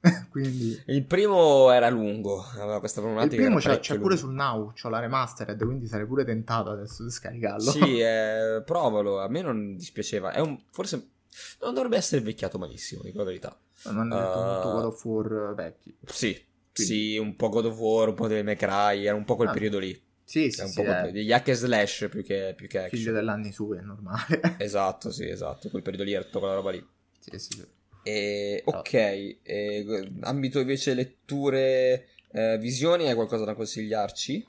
[0.30, 0.80] quindi...
[0.86, 3.36] Il primo era lungo, aveva questa problematica.
[3.36, 7.02] Il primo c'è, c'è pure sul Now, c'ho la remastered, quindi sarei pure tentato adesso
[7.04, 7.70] di scaricarlo.
[7.70, 10.32] Sì, eh, provalo, a me non dispiaceva.
[10.32, 11.10] È un, forse
[11.60, 13.58] non dovrebbe essere invecchiato malissimo, dico la verità.
[13.84, 15.94] Non hanno detto uh, molto God of War vecchi.
[16.06, 16.45] Sì,
[16.76, 16.94] quindi.
[16.94, 19.52] sì, un po' God of War, un po' delle Cry, era un po' quel ah,
[19.52, 19.98] periodo lì.
[20.22, 22.78] Sì, sì, è un sì, po' quel, degli hack and slash più che, più che
[22.78, 23.00] action.
[23.00, 24.56] Figlio dell'anni su, è normale.
[24.58, 26.86] esatto, sì, esatto, quel periodo lì era tutta quella roba lì.
[27.18, 27.64] Sì, sì.
[28.02, 34.46] E, ok, e, ambito invece letture, eh, visioni, hai qualcosa da consigliarci?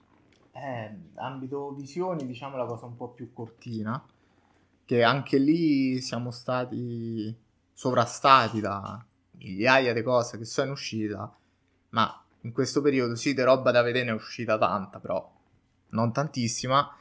[0.51, 4.03] Eh, ambito visioni, diciamo la cosa un po' più cortina,
[4.85, 7.35] che anche lì siamo stati
[7.73, 9.03] sovrastati da
[9.33, 11.31] migliaia di cose che sono in uscita,
[11.89, 15.29] ma in questo periodo sì, di roba da vedere ne è uscita tanta, però
[15.89, 16.95] non tantissima.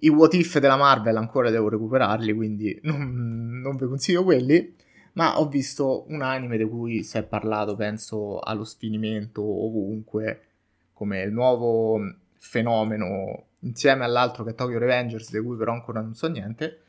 [0.00, 4.76] I what if della Marvel ancora devo recuperarli, quindi non, non vi consiglio quelli
[5.18, 10.44] ma ho visto un anime di cui si è parlato, penso, allo sfinimento ovunque,
[10.92, 12.00] come il nuovo
[12.38, 16.82] fenomeno insieme all'altro che è Tokyo Revengers, di cui però ancora non so niente,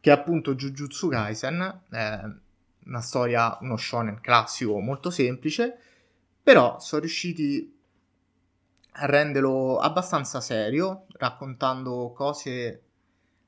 [0.00, 2.32] che è appunto Jujutsu Kaisen, eh,
[2.86, 5.78] una storia, uno shonen classico molto semplice,
[6.48, 7.78] però sono riusciti
[8.92, 12.82] a renderlo abbastanza serio, raccontando cose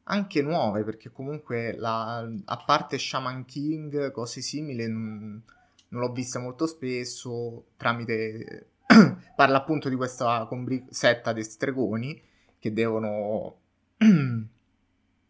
[0.03, 5.43] anche nuove, perché comunque la, a parte Shaman King, cose simili, non,
[5.89, 8.67] non l'ho vista molto spesso, tramite...
[9.35, 12.23] parla appunto di questa combri- setta di stregoni
[12.59, 13.57] che devono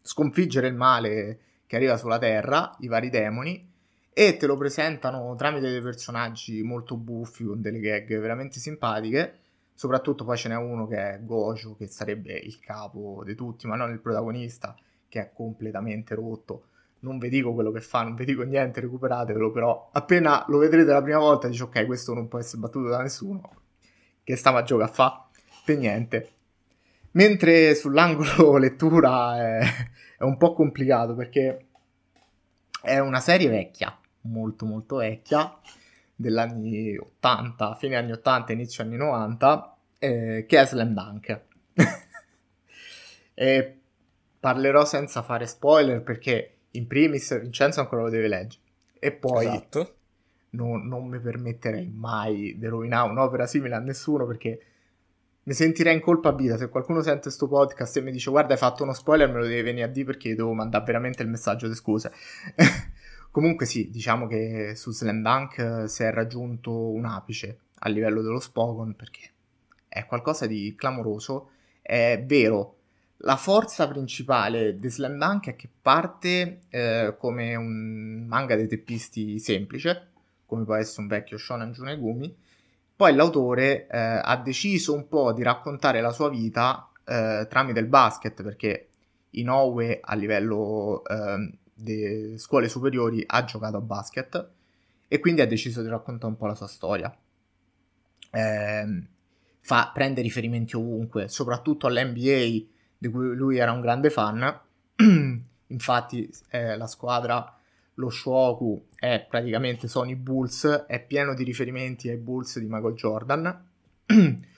[0.01, 3.70] sconfiggere il male che arriva sulla Terra, i vari demoni,
[4.13, 9.39] e te lo presentano tramite dei personaggi molto buffi, con delle gag veramente simpatiche,
[9.81, 13.75] Soprattutto poi ce n'è uno che è Gojo, che sarebbe il capo di tutti, ma
[13.75, 14.75] non il protagonista,
[15.09, 16.65] che è completamente rotto.
[16.99, 20.91] Non vi dico quello che fa, non vi dico niente, recuperatevelo, però appena lo vedrete
[20.91, 23.41] la prima volta dici ok, questo non può essere battuto da nessuno.
[24.23, 25.27] Che stava a giocare a fa?
[25.65, 26.29] Per niente.
[27.13, 29.61] Mentre sull'angolo lettura è,
[30.19, 31.65] è un po' complicato perché
[32.83, 35.57] è una serie vecchia, molto molto vecchia,
[36.15, 41.41] degli anni 80, fine anni 80, inizio anni 90, eh, che è Slam Dunk.
[43.33, 43.75] e
[44.39, 48.61] parlerò senza fare spoiler perché in primis Vincenzo ancora lo deve leggere
[48.99, 49.95] e poi esatto.
[50.51, 54.65] non, non, mi permetterei mai di rovinare un'opera simile a nessuno perché
[55.43, 58.59] mi sentirei in colpa vita se qualcuno sente questo podcast e mi dice guarda hai
[58.59, 61.67] fatto uno spoiler me lo devi venire a dire perché devo mandare veramente il messaggio
[61.67, 62.11] di scuse
[63.31, 68.21] Comunque sì, diciamo che su Slam Dunk eh, si è raggiunto un apice a livello
[68.21, 69.21] dello Spogon perché
[69.87, 71.51] è qualcosa di clamoroso.
[71.81, 72.75] È vero,
[73.19, 79.39] la forza principale di Slam Dunk è che parte eh, come un manga dei teppisti
[79.39, 80.09] semplice,
[80.45, 82.35] come può essere un vecchio Shonen Junegumi,
[82.97, 87.87] poi l'autore eh, ha deciso un po' di raccontare la sua vita eh, tramite il
[87.87, 88.89] basket, perché
[89.31, 94.49] Inoue a livello eh, delle scuole superiori ha giocato a basket
[95.07, 97.15] e quindi ha deciso di raccontare un po' la sua storia.
[98.31, 99.03] Eh,
[99.59, 102.65] fa, prende riferimenti ovunque, soprattutto all'NBA
[102.97, 104.59] di cui lui era un grande fan.
[105.67, 107.57] Infatti eh, la squadra
[107.95, 113.65] lo Shoku è praticamente Sony Bulls, è pieno di riferimenti ai Bulls di Michael Jordan.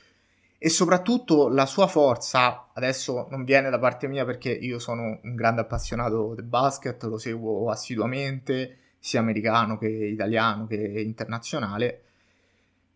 [0.66, 5.36] e soprattutto la sua forza, adesso non viene da parte mia perché io sono un
[5.36, 12.02] grande appassionato del basket, lo seguo assiduamente, sia americano che italiano che internazionale,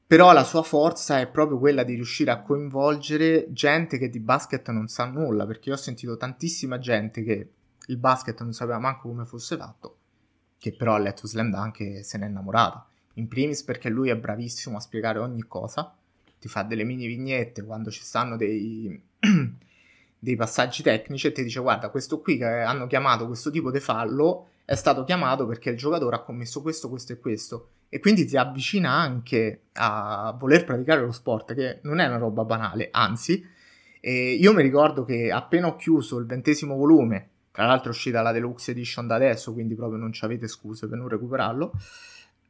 [0.07, 4.69] però la sua forza è proprio quella di riuscire a coinvolgere gente che di basket
[4.69, 7.49] non sa nulla, perché io ho sentito tantissima gente che
[7.85, 9.97] il basket non sapeva manco come fosse fatto,
[10.57, 12.87] che però ha letto Slam Dunk e se n'è innamorata.
[13.15, 15.96] In primis perché lui è bravissimo a spiegare ogni cosa,
[16.47, 18.99] ti fa delle mini vignette quando ci stanno dei,
[20.17, 23.81] dei passaggi tecnici e ti dice guarda questo qui che hanno chiamato questo tipo di
[23.81, 27.69] fallo è stato chiamato perché il giocatore ha commesso questo, questo e questo.
[27.89, 32.43] E quindi ti avvicina anche a voler praticare lo sport che non è una roba
[32.43, 33.45] banale, anzi.
[34.01, 38.31] Io mi ricordo che appena ho chiuso il ventesimo volume tra l'altro è uscita la
[38.31, 41.73] deluxe edition da adesso quindi proprio non ci avete scuse per non recuperarlo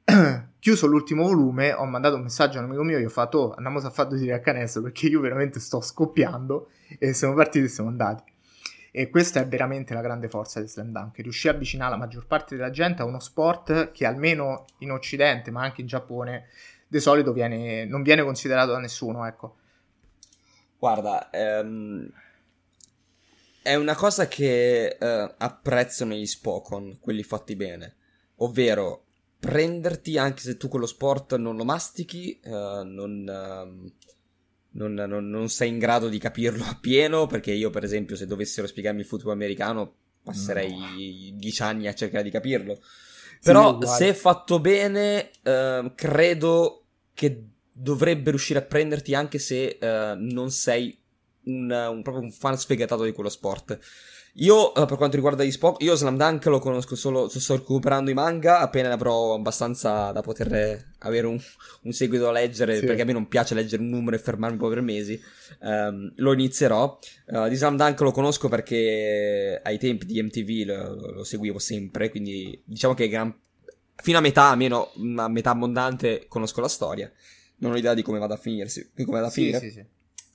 [0.60, 3.54] chiuso l'ultimo volume, ho mandato un messaggio a un amico mio, gli ho fatto, oh,
[3.56, 7.66] andiamo a fare due tiri a canestro perché io veramente sto scoppiando e siamo partiti
[7.66, 8.24] e siamo andati.
[8.92, 12.26] E questa è veramente la grande forza di Slam Dunk, riuscire a avvicinare la maggior
[12.26, 16.48] parte della gente a uno sport che almeno in Occidente, ma anche in Giappone,
[16.88, 19.58] di solito viene, non viene considerato da nessuno, ecco.
[20.80, 22.10] Guarda, ehm,
[23.62, 27.96] è una cosa che eh, apprezzano gli Spokon, quelli fatti bene,
[28.38, 29.07] ovvero
[29.40, 33.92] prenderti anche se tu quello sport non lo mastichi, uh, non, uh,
[34.72, 38.68] non, non, non, sei in grado di capirlo appieno, perché io per esempio se dovessero
[38.68, 41.38] spiegarmi il football americano passerei no.
[41.38, 42.82] dieci anni a cercare di capirlo.
[43.42, 49.78] Però sì, se fatto bene, uh, credo che dovrebbe riuscire a prenderti anche se
[50.18, 51.00] non sei
[51.44, 53.80] un, un, proprio un fan sfegatato di quello sport.
[54.40, 58.12] Io, eh, per quanto riguarda gli Spock, io Slam Dunk lo conosco solo, sto recuperando
[58.12, 61.40] i manga, appena ne avrò abbastanza da poter avere un,
[61.82, 62.86] un seguito da leggere, sì.
[62.86, 65.20] perché a me non piace leggere un numero e fermarmi poi per mesi,
[65.62, 67.00] um, lo inizierò.
[67.26, 72.12] Uh, di Slam Dunk lo conosco perché ai tempi di MTV lo, lo seguivo sempre,
[72.12, 73.36] quindi diciamo che gran,
[73.96, 77.12] fino a metà, almeno a metà abbondante, conosco la storia.
[77.60, 79.60] Non ho idea di come vada a finirsi, di come vada a finire.
[79.60, 79.84] Sì, sì,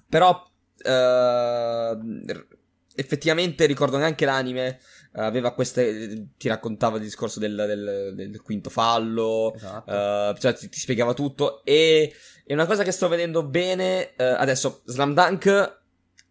[0.09, 0.51] Però...
[0.85, 2.51] Uh,
[2.95, 4.79] effettivamente ricordo neanche l'anime
[5.13, 9.91] aveva queste ti raccontava il discorso del, del, del quinto fallo esatto.
[9.91, 12.15] uh, cioè ti, ti, spiegava tutto e
[12.45, 15.81] è una cosa che sto vedendo bene uh, adesso Slam Dunk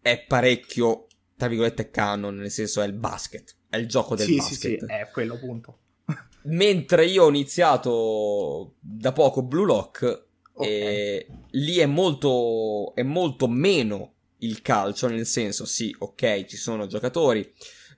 [0.01, 4.35] è parecchio tra virgolette canon nel senso è il basket è il gioco del sì,
[4.35, 5.77] basket sì sì è quello punto
[6.45, 10.71] mentre io ho iniziato da poco Blue Lock okay.
[10.71, 16.87] e lì è molto è molto meno il calcio, nel senso, sì, ok, ci sono
[16.87, 17.51] giocatori,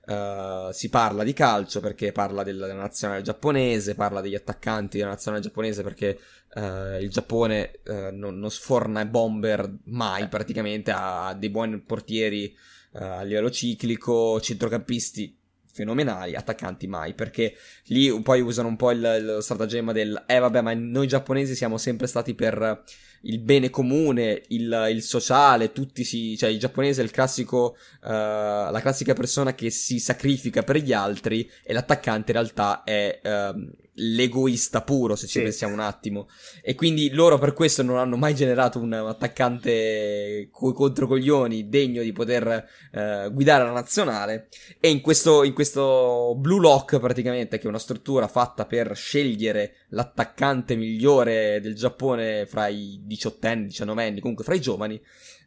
[0.06, 5.42] uh, si parla di calcio perché parla della, nazionale giapponese, parla degli attaccanti della nazionale
[5.42, 6.18] giapponese perché
[6.54, 12.56] uh, il Giappone uh, non, non, sforna bomber mai praticamente, ha dei buoni portieri
[12.96, 15.36] a livello ciclico, centrocampisti
[15.74, 17.56] fenomenali, attaccanti mai, perché
[17.86, 21.78] lì poi usano un po' il, il stratagemma del eh vabbè, ma noi giapponesi siamo
[21.78, 22.84] sempre stati per
[23.22, 28.08] il bene comune, il, il sociale, tutti si, cioè il giapponese è il classico, uh,
[28.08, 33.68] la classica persona che si sacrifica per gli altri e l'attaccante in realtà è uh,
[33.94, 35.42] l'egoista puro, se ci sì.
[35.42, 36.28] pensiamo un attimo.
[36.62, 42.12] E quindi loro per questo non hanno mai generato un, attaccante coi controcoglioni degno di
[42.12, 44.48] poter uh, guidare la nazionale.
[44.80, 49.74] E in questo, in questo Blue Lock, praticamente, che è una struttura fatta per scegliere
[49.88, 55.00] l'attaccante migliore del Giappone fra i 18 anni, 19 anni, comunque fra i giovani,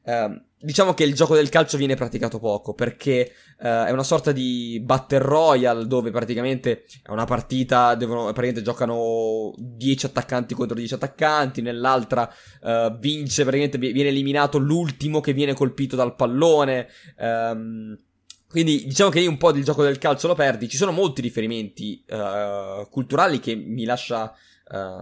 [0.07, 3.29] Uh, diciamo che il gioco del calcio viene praticato poco perché
[3.59, 9.53] uh, è una sorta di battle royale dove praticamente è una partita devono, praticamente giocano
[9.57, 12.23] 10 attaccanti contro 10 attaccanti nell'altra
[12.61, 16.87] uh, vince praticamente viene eliminato l'ultimo che viene colpito dal pallone
[17.19, 17.99] um,
[18.47, 20.69] quindi diciamo che io un po' del gioco del calcio lo perdi.
[20.69, 24.33] Ci sono molti riferimenti uh, culturali che mi lascia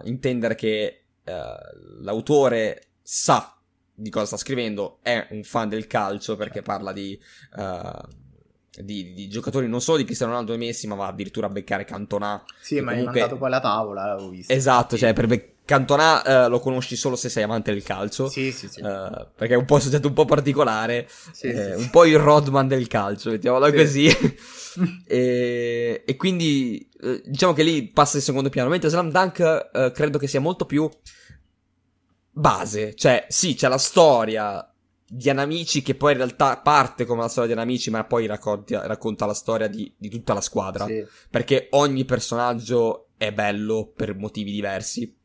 [0.03, 1.06] intendere che
[2.01, 3.55] l'autore sa
[3.95, 7.17] di cosa sta scrivendo, è un fan del calcio perché parla di,
[7.55, 11.49] uh, di, di giocatori non solo di Cristiano Ronaldo e Messi, ma va addirittura a
[11.49, 12.43] beccare Cantona.
[12.59, 13.13] Sì, ma comunque...
[13.13, 14.51] hai mandato poi la tavola, l'avevo visto.
[14.51, 18.27] Esatto, cioè per be- Cantona uh, lo conosci solo se sei amante del calcio.
[18.27, 18.81] Sì, sì, sì.
[18.81, 22.19] Uh, perché è un po' soggetto un po' particolare, sì, eh, sì, un po' il
[22.19, 23.75] Rodman del calcio, mettiamola sì.
[23.75, 24.09] così.
[25.07, 26.87] e, e, quindi
[27.23, 30.89] diciamo che lì passa in secondo piano, mentre Slam Dunk credo che sia molto più
[32.36, 34.69] base, cioè sì, c'è la storia
[35.07, 38.86] di Anamici che poi in realtà parte come la storia di Anamici ma poi racconta,
[38.86, 41.05] racconta la storia di, di, tutta la squadra sì.
[41.29, 45.15] perché ogni personaggio è bello per motivi diversi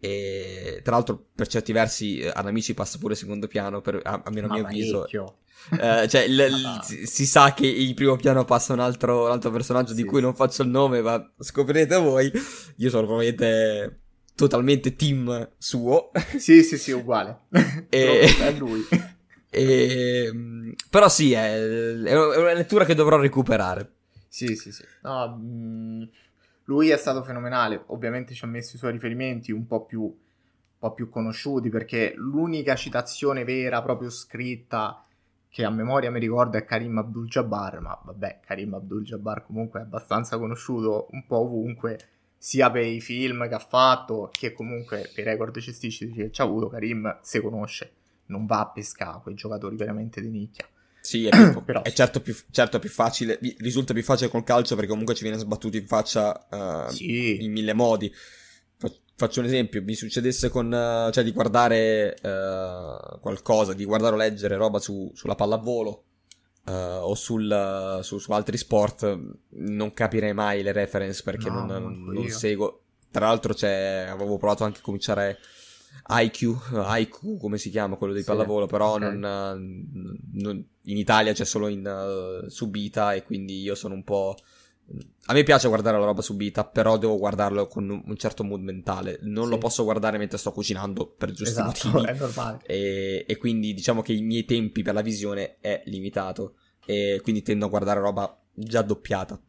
[0.00, 4.46] e tra l'altro per certi versi Anamici passa pure secondo piano per, a, a mio
[4.46, 5.06] avviso
[5.80, 9.50] eh, cioè, l- l- si sa che in primo piano passa un altro, un altro
[9.50, 10.02] personaggio sì.
[10.02, 12.30] di cui non faccio il nome, ma scoprirete voi.
[12.76, 14.03] Io sono probabilmente
[14.34, 16.10] totalmente team suo.
[16.36, 17.42] Sì, sì, sì, uguale.
[17.88, 18.36] e...
[18.38, 18.80] è lui.
[19.54, 20.74] E...
[20.90, 21.54] Però sì, è...
[21.54, 23.88] è una lettura che dovrò recuperare.
[24.26, 24.82] Sì, sì, sì.
[25.02, 26.02] No, mh, mm,
[26.64, 27.84] lui è stato fenomenale.
[27.86, 30.12] Ovviamente ci ha messo i suoi riferimenti un po' più, un
[30.76, 35.06] po' più conosciuti perché l'unica citazione vera, proprio scritta,
[35.48, 40.36] che a memoria mi ricordo è Karim Abdul-Jabbar, ma vabbè, Karim Abdul-Jabbar comunque è abbastanza
[40.36, 42.13] conosciuto un po' ovunque
[42.44, 46.42] sia per i film che ha fatto, che comunque per i record cestistici che ci
[46.42, 47.92] ha avuto, Karim si conosce,
[48.26, 50.68] non va a pescare quei giocatori veramente di nicchia.
[51.00, 54.74] Sì, è, più, Però, è certo, più, certo più facile, risulta più facile col calcio
[54.74, 57.42] perché comunque ci viene sbattuto in faccia uh, sì.
[57.42, 58.12] in mille modi.
[59.16, 64.18] Faccio un esempio, mi succedesse con, uh, cioè di guardare uh, qualcosa, di guardare o
[64.18, 66.04] leggere roba su, sulla pallavolo,
[66.64, 69.18] uh, o sul, su, su, altri sport,
[69.50, 72.80] non capirei mai le reference perché no, non, non seguo.
[73.10, 75.38] Tra l'altro avevo provato anche a cominciare
[76.08, 79.16] IQ, IQ come si chiama quello di sì, pallavolo, però okay.
[79.16, 79.86] non,
[80.32, 84.36] non, in Italia c'è solo in uh, subita e quindi io sono un po'...
[85.26, 89.18] A me piace guardare la roba subita, però devo guardarlo con un certo mood mentale.
[89.22, 89.50] Non sì.
[89.50, 92.04] lo posso guardare mentre sto cucinando per giusti esatto, motivi.
[92.12, 92.58] È normale.
[92.66, 96.56] E, e, quindi diciamo che i miei tempi per la visione è limitato.
[96.84, 99.40] E quindi tendo a guardare roba già doppiata.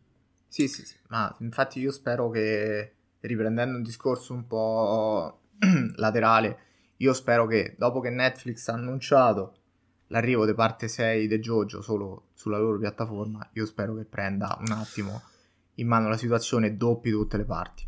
[0.47, 0.95] Sì, sì, sì.
[1.09, 5.41] Ma infatti io spero che, riprendendo un discorso un po'
[5.97, 6.59] laterale,
[6.97, 9.57] io spero che dopo che Netflix ha annunciato
[10.07, 14.71] l'arrivo di parte 6 di Jojo solo sulla loro piattaforma, io spero che prenda un
[14.71, 15.23] attimo
[15.75, 17.87] in mano la situazione e doppi tutte le parti.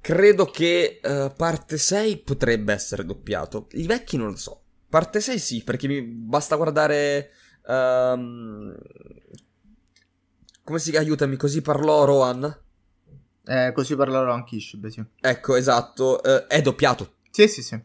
[0.00, 3.66] Credo che uh, parte 6 potrebbe essere doppiato.
[3.72, 4.62] I vecchi non lo so.
[4.88, 7.30] Parte 6 sì, perché mi basta guardare...
[7.66, 8.74] Um...
[10.62, 11.36] Come si aiutami?
[11.36, 12.60] Così parlò Rohan?
[13.44, 15.04] Eh, così parlò Rohan Kishib, sì.
[15.20, 16.20] Ecco, esatto.
[16.22, 17.14] Uh, è doppiato.
[17.30, 17.80] Sì, sì, sì.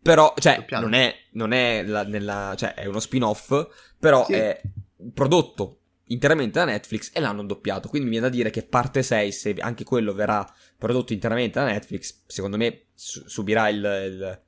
[0.00, 4.32] Però, cioè, non è, non è la, nella, cioè, è uno spin-off, però sì.
[4.32, 4.60] è
[5.12, 7.88] prodotto interamente da Netflix e l'hanno doppiato.
[7.88, 10.46] Quindi mi viene da dire che parte 6, se anche quello verrà
[10.76, 14.40] prodotto interamente da Netflix, secondo me su- subirà il,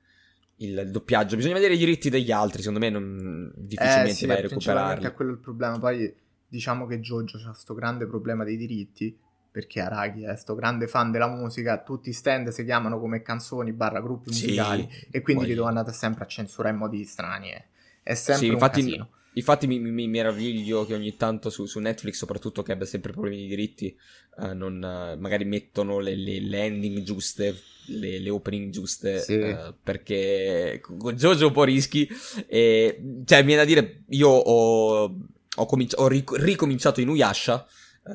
[0.56, 1.36] il, il, doppiaggio.
[1.36, 5.06] Bisogna vedere i diritti degli altri, secondo me non, difficilmente eh, sì, vai a recuperarli.
[5.06, 5.78] È quello il problema.
[5.78, 6.14] Poi
[6.46, 9.18] diciamo che Jojo ha questo grande problema dei diritti
[9.54, 13.72] perché Araki è sto grande fan della musica, tutti i stand si chiamano come canzoni
[13.72, 15.50] barra gruppi musicali sì, e quindi poi...
[15.50, 17.52] li devo andare sempre a censurare in modi strani.
[17.52, 17.64] Eh.
[18.02, 19.10] È sempre sì, infatti, casino.
[19.34, 23.38] Infatti mi, mi, meraviglio che ogni tanto su, su, Netflix, soprattutto che abbia sempre problemi
[23.38, 23.96] di diritti,
[24.36, 27.56] uh, non, uh, magari mettono le, le, le, ending giuste,
[27.86, 29.34] le, le opening giuste, sì.
[29.34, 32.08] uh, perché con Jojo un po' rischi.
[32.46, 35.16] E, cioè, mi viene da dire, io ho,
[35.56, 37.66] ho, cominci- ho ric- ricominciato in Uyasha,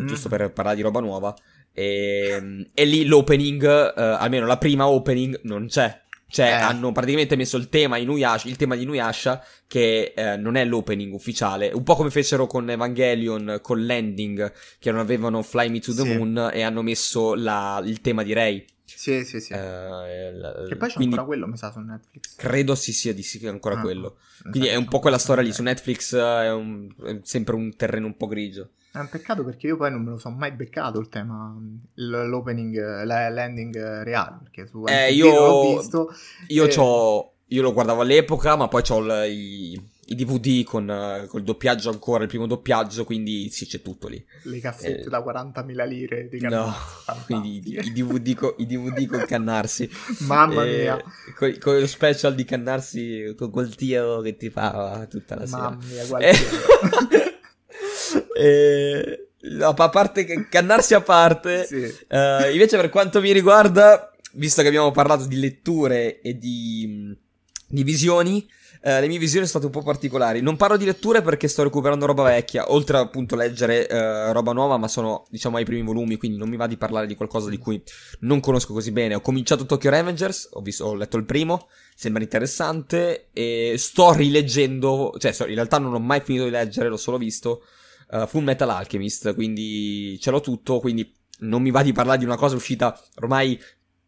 [0.01, 0.07] mm.
[0.07, 1.35] giusto per parlare di roba nuova.
[1.73, 6.07] E, e lì l'opening, uh, almeno la prima opening, non c'è.
[6.29, 6.51] Cioè, eh.
[6.51, 11.13] hanno praticamente messo il tema, Inuyasha, il tema di Inuyasha, che eh, non è l'opening
[11.13, 11.71] ufficiale.
[11.73, 16.03] Un po' come fecero con Evangelion, con l'ending, che non avevano Fly Me to the
[16.03, 16.15] sì.
[16.15, 18.65] Moon, e hanno messo la, il tema di Rei.
[18.85, 19.53] Sì, sì, sì.
[19.53, 22.35] Eh, la, che poi c'è ancora quello, mi sa, su Netflix.
[22.35, 24.17] Credo si sia di sì ancora ah, quello.
[24.49, 25.51] Quindi è un po' quella storia lì.
[25.51, 28.71] Su Netflix è, un, è sempre un terreno un po' grigio.
[28.91, 31.55] È un peccato perché io poi non me lo sono mai beccato il tema,
[31.93, 36.11] l'opening, l'ending reale, perché su eh, io, l'ho visto.
[36.47, 37.31] Io, e...
[37.45, 42.29] io lo guardavo all'epoca, ma poi ho i, i, DVD con col doppiaggio ancora, il
[42.29, 44.25] primo doppiaggio, quindi sì, c'è tutto lì.
[44.45, 45.07] Le cassette eh...
[45.09, 46.73] da 40.000 lire di No,
[47.27, 49.87] quindi i, i, DVD co, i, DVD con Cannarsi.
[50.21, 51.03] Mamma eh, mia.
[51.37, 55.79] Con, con, lo special di Cannarsi con quel tio che ti fa tutta la Mamma
[55.79, 55.93] sera.
[55.93, 56.27] mia, guarda.
[58.35, 59.23] E...
[59.41, 61.75] No, a parte che cannarsi a parte, sì.
[61.75, 67.15] uh, invece per quanto mi riguarda, visto che abbiamo parlato di letture e di,
[67.65, 68.45] di visioni,
[68.83, 70.41] uh, le mie visioni sono state un po' particolari.
[70.41, 74.51] Non parlo di letture perché sto recuperando roba vecchia, oltre a appunto leggere uh, roba
[74.51, 77.49] nuova, ma sono diciamo ai primi volumi, quindi non mi va di parlare di qualcosa
[77.49, 77.81] di cui
[78.19, 79.15] non conosco così bene.
[79.15, 85.13] Ho cominciato Tokyo Revengers, ho, visto, ho letto il primo, sembra interessante, e sto rileggendo,
[85.17, 87.63] cioè in realtà non ho mai finito di leggere, l'ho solo visto
[88.09, 92.25] uh, Full Metal Alchemist, quindi ce l'ho tutto, quindi non mi va di parlare di
[92.25, 93.59] una cosa uscita ormai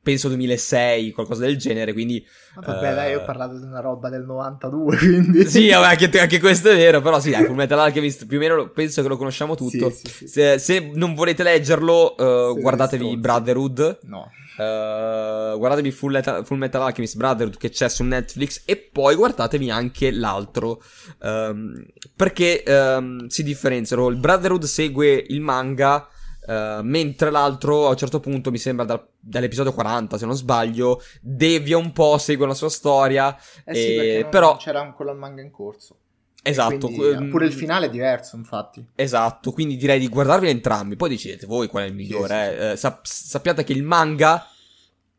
[0.03, 2.25] penso 2006, qualcosa del genere, quindi...
[2.55, 2.95] Vabbè, uh...
[2.95, 5.45] dai, ho parlato di una roba del 92, quindi...
[5.47, 8.39] sì, vabbè, anche, anche, questo è vero, però sì, dai, Full Metal Alchemist più o
[8.39, 9.89] meno penso che lo conosciamo tutto.
[9.91, 10.27] Sì, sì, sì.
[10.27, 13.99] Se, se, non volete leggerlo, uh, guardatevi Brotherhood.
[14.03, 14.29] No.
[14.57, 19.71] Uh, guardatevi Full Metal, Full Metal, Alchemist Brotherhood che c'è su Netflix e poi guardatevi
[19.71, 20.83] anche l'altro
[21.21, 21.73] um,
[22.15, 24.07] perché um, si differenziano.
[24.09, 26.07] Il Brotherhood segue il manga
[26.43, 30.99] Uh, mentre l'altro a un certo punto mi sembra dal, dall'episodio 40 se non sbaglio
[31.21, 34.27] devia un po' segue la sua storia eh sì, e...
[34.27, 35.97] però c'era ancora il manga in corso
[36.41, 41.09] esatto quindi, pure il finale è diverso infatti esatto quindi direi di guardarvi entrambi poi
[41.09, 42.71] decidete voi qual è il migliore sì, sì, eh.
[42.71, 44.47] Eh, sap- sappiate che il manga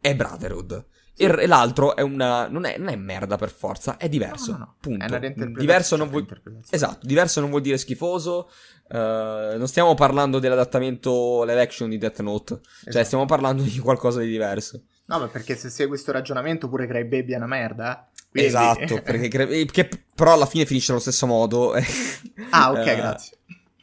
[0.01, 2.49] è Brotherhood e l'altro è una.
[2.49, 4.53] Non è, non è, merda per forza, è diverso.
[4.53, 4.75] No, no, no.
[4.81, 5.05] Punto.
[5.05, 6.27] È una diverso non vuol...
[6.71, 8.51] Esatto, diverso non vuol dire schifoso.
[8.93, 12.57] Uh, non stiamo parlando dell'adattamento live action di Death Note.
[12.57, 12.93] Cioè, esatto.
[12.93, 14.83] Cioè, stiamo parlando di qualcosa di diverso.
[15.07, 18.05] No, ma perché se segui questo ragionamento pure Cry Baby è una merda.
[18.05, 18.25] Eh?
[18.31, 18.49] Quindi...
[18.51, 21.73] Esatto, perché, perché, però alla fine finisce allo stesso modo.
[22.51, 23.37] ah, ok, uh, grazie.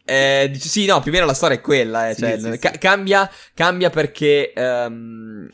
[0.05, 2.09] Eh, sì, no, più o meno la storia è quella.
[2.09, 2.77] Eh, cioè, sì, sì, ca- sì.
[2.77, 4.53] Cambia, cambia perché.
[4.55, 5.49] Um,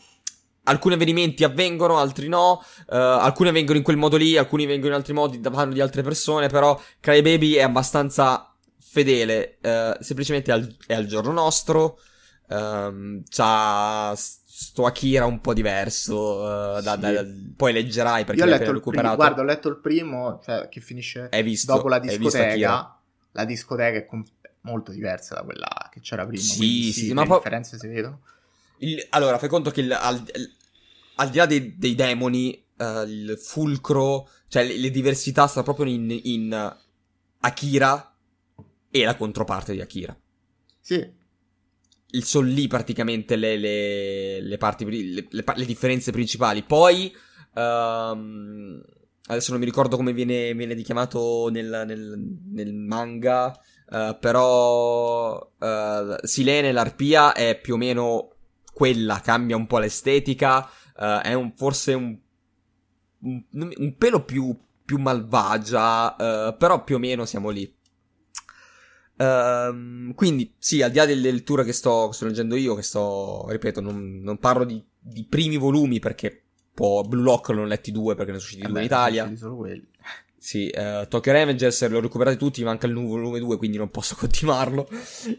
[0.63, 4.97] alcuni avvenimenti avvengono, altri no, uh, alcuni avvengono in quel modo lì, alcuni avvengono in
[4.97, 8.54] altri modi da parte di altre persone, però Crybaby è abbastanza
[8.95, 11.99] fedele, uh, semplicemente al, è al giorno nostro,
[12.47, 16.99] um, c'ha sto Akira un po' diverso, uh, da, sì.
[16.99, 17.25] da, da,
[17.57, 19.07] poi leggerai perché Io ho letto il recuperato.
[19.09, 22.97] Primo, guarda, ho letto il primo, cioè che finisce visto, dopo la discoteca,
[23.33, 24.23] la discoteca è com-
[24.61, 27.87] molto diversa da quella che c'era prima, sì, sì, sì ma le po- differenze si
[27.87, 28.21] vedono.
[28.77, 30.23] Il, allora, fai conto che il, al,
[31.15, 35.87] al, di là dei, dei demoni, uh, il fulcro, cioè le, le, diversità stanno proprio
[35.87, 36.75] in, in
[37.41, 38.14] Akira
[38.95, 40.17] e la controparte di Akira.
[40.79, 41.05] Sì.
[42.21, 46.63] Sono lì praticamente le, le, le parti, le, le, differenze principali.
[46.63, 47.13] Poi,
[47.55, 48.81] um,
[49.25, 53.47] adesso non mi ricordo come viene, viene chiamato nel, nel, nel manga,
[53.89, 58.29] uh, però uh, Silene, l'arpia, è più o meno
[58.73, 62.17] quella cambia un po' l'estetica, uh, è un, forse un,
[63.23, 67.74] un, un, pelo più, più malvagia, però più o meno siamo lì.
[69.17, 73.45] Uh, quindi, sì, al di là delle letture che sto, sto leggendo io, che sto,
[73.47, 76.45] ripeto, non, non parlo di, di, primi volumi perché
[76.75, 79.35] po' Blue Lock l'ho letti due perché ne sono usciti eh due in Italia.
[79.35, 79.87] Solo quelli.
[80.45, 84.87] Sì, uh, Tokyo Revengers l'ho recuperato tutti, manca il volume 2, quindi non posso continuarlo.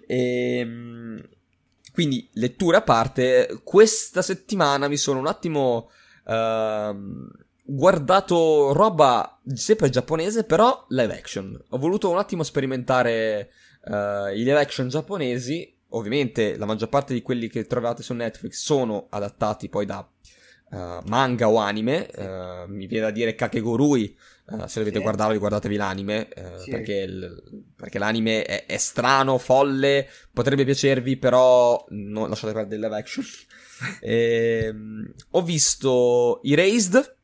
[0.04, 1.28] E, ehm,
[1.92, 5.90] quindi, lettura a parte, questa settimana mi sono un attimo
[6.24, 7.30] uh,
[7.62, 11.64] guardato roba sempre giapponese, però live action.
[11.68, 13.50] Ho voluto un attimo sperimentare
[13.86, 15.74] uh, i live action giapponesi.
[15.90, 20.06] Ovviamente la maggior parte di quelli che trovate su Netflix sono adattati poi da
[20.70, 20.76] uh,
[21.06, 22.08] manga o anime.
[22.16, 24.16] Uh, mi viene da dire Kakegurui
[24.66, 25.02] se dovete sì.
[25.02, 26.28] guardarlo, guardatevi l'anime.
[26.58, 26.70] Sì.
[26.70, 27.42] perché, il,
[27.74, 30.08] perché, l'anime è, è, strano, folle.
[30.32, 33.24] Potrebbe piacervi, però no, lasciate perdere il live action.
[34.00, 37.15] e, ehm, ho visto Erased.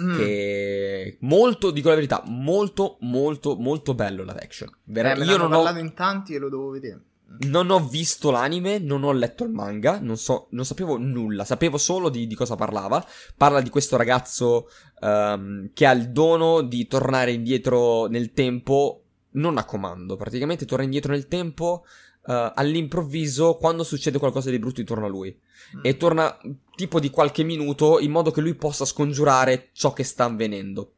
[0.00, 0.16] Mm.
[0.16, 4.70] Che molto, dico la verità, molto, molto, molto bello live action.
[4.84, 7.02] Ver- eh, io non ho parlato in tanti e lo devo vedere.
[7.42, 11.78] Non ho visto l'anime, non ho letto il manga, non, so, non sapevo nulla, sapevo
[11.78, 13.04] solo di, di, cosa parlava.
[13.36, 14.68] Parla di questo ragazzo
[15.00, 20.82] um, che ha il dono di tornare indietro nel tempo, non a comando, praticamente torna
[20.82, 21.84] indietro nel tempo
[22.24, 25.38] uh, all'improvviso quando succede qualcosa di brutto intorno a lui.
[25.76, 25.80] Mm.
[25.82, 26.38] E torna
[26.74, 30.94] tipo di qualche minuto in modo che lui possa scongiurare ciò che sta avvenendo.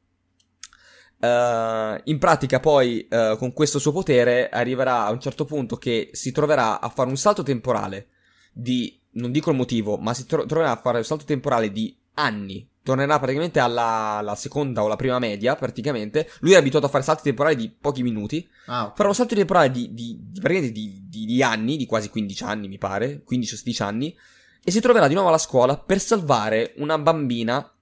[1.22, 6.10] Uh, in pratica poi uh, con questo suo potere arriverà a un certo punto che
[6.12, 8.08] si troverà a fare un salto temporale
[8.52, 11.96] di, non dico il motivo, ma si tro- troverà a fare un salto temporale di
[12.14, 12.68] anni.
[12.82, 16.28] Tornerà praticamente alla, alla, seconda o la prima media, praticamente.
[16.40, 18.46] Lui è abituato a fare salti temporali di pochi minuti.
[18.66, 18.96] Ah, okay.
[18.96, 20.72] Farà un salto temporale di, di, di,
[21.08, 24.16] di, di anni, di quasi 15 anni mi pare, 15 o 16 anni.
[24.64, 27.72] E si troverà di nuovo alla scuola per salvare una bambina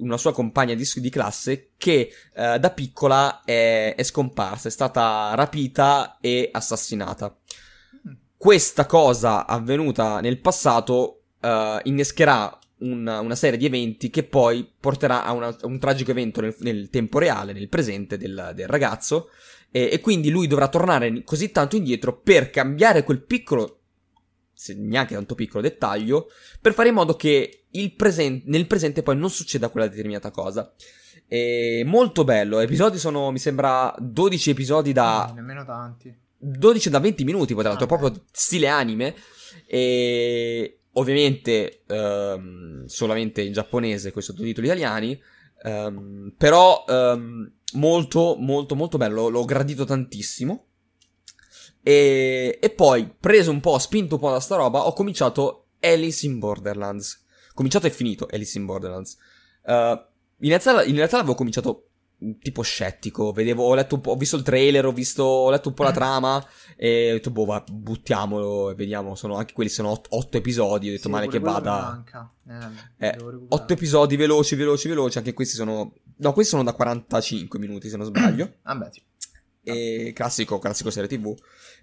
[0.00, 5.32] una sua compagna di, di classe che eh, da piccola è, è, scomparsa, è stata
[5.34, 7.36] rapita e assassinata.
[8.36, 15.24] Questa cosa avvenuta nel passato eh, innescherà una, una, serie di eventi che poi porterà
[15.24, 19.28] a, una, a un tragico evento nel, nel, tempo reale, nel presente del, del ragazzo.
[19.70, 23.79] E, e quindi lui dovrà tornare così tanto indietro per cambiare quel piccolo
[24.76, 26.28] neanche tanto piccolo dettaglio,
[26.60, 27.64] per fare in modo che
[27.96, 30.72] presen- nel presente poi non succeda quella determinata cosa.
[31.26, 35.26] È molto bello, episodi sono, mi sembra, 12 episodi da...
[35.28, 36.14] No, nemmeno tanti.
[36.36, 39.14] 12 da 20 minuti, poi tra l'altro, ah, proprio stile anime.
[39.66, 40.80] E...
[40.92, 45.20] ovviamente ehm, solamente in giapponese con i sottotitoli italiani,
[45.62, 50.69] ehm, però ehm, molto molto molto bello, l'ho gradito tantissimo.
[51.82, 56.26] E, e, poi, preso un po', spinto un po' da sta roba, ho cominciato Alice
[56.26, 57.24] in Borderlands.
[57.54, 59.16] Cominciato e finito Alice in Borderlands.
[59.62, 59.98] Uh,
[60.38, 61.90] in, realtà, in realtà l'avevo cominciato
[62.40, 63.32] tipo scettico.
[63.32, 65.82] Vedevo, ho letto un po', ho visto il trailer, ho visto, ho letto un po'
[65.84, 66.44] la trama
[66.76, 69.14] e ho detto, boh, va, buttiamolo e vediamo.
[69.14, 70.88] Sono anche quelli sono otto, otto episodi.
[70.88, 72.02] Ho detto, Sì, male che vada.
[72.98, 73.16] Eh, Eh.
[73.48, 75.18] Otto episodi veloci, veloci, veloci.
[75.18, 75.94] Anche questi sono.
[76.16, 78.52] No, questi sono da 45 minuti, se non sbaglio.
[78.62, 79.02] Vabbè, sì.
[79.62, 81.34] E classico, classico serie tv.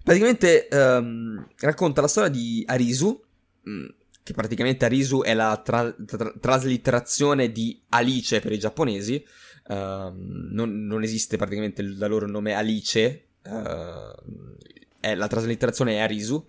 [0.02, 3.20] Praticamente ehm, racconta la storia di Arisu,
[3.62, 3.86] mh,
[4.22, 9.24] che praticamente Arisu è la tra- tra- traslitterazione di Alice per i giapponesi.
[9.68, 14.56] Ehm, non, non esiste praticamente il, loro nome Alice, ehm,
[15.00, 16.46] è- la traslitterazione è Arisu.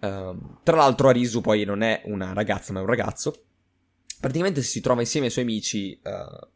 [0.00, 3.42] Ehm, tra l'altro Arisu poi non è una ragazza ma è un ragazzo.
[4.20, 6.48] Praticamente si trova insieme ai suoi amici eh,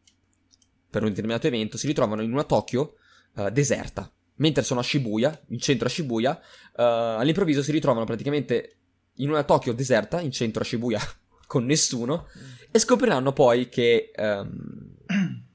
[0.89, 2.95] per un determinato evento, si ritrovano in una Tokyo
[3.35, 4.11] eh, deserta.
[4.35, 8.75] Mentre sono a Shibuya, in centro a Shibuya, eh, all'improvviso si ritrovano praticamente
[9.15, 10.99] in una Tokyo deserta, in centro a Shibuya,
[11.45, 12.27] con nessuno,
[12.71, 14.95] e scopriranno poi che ehm,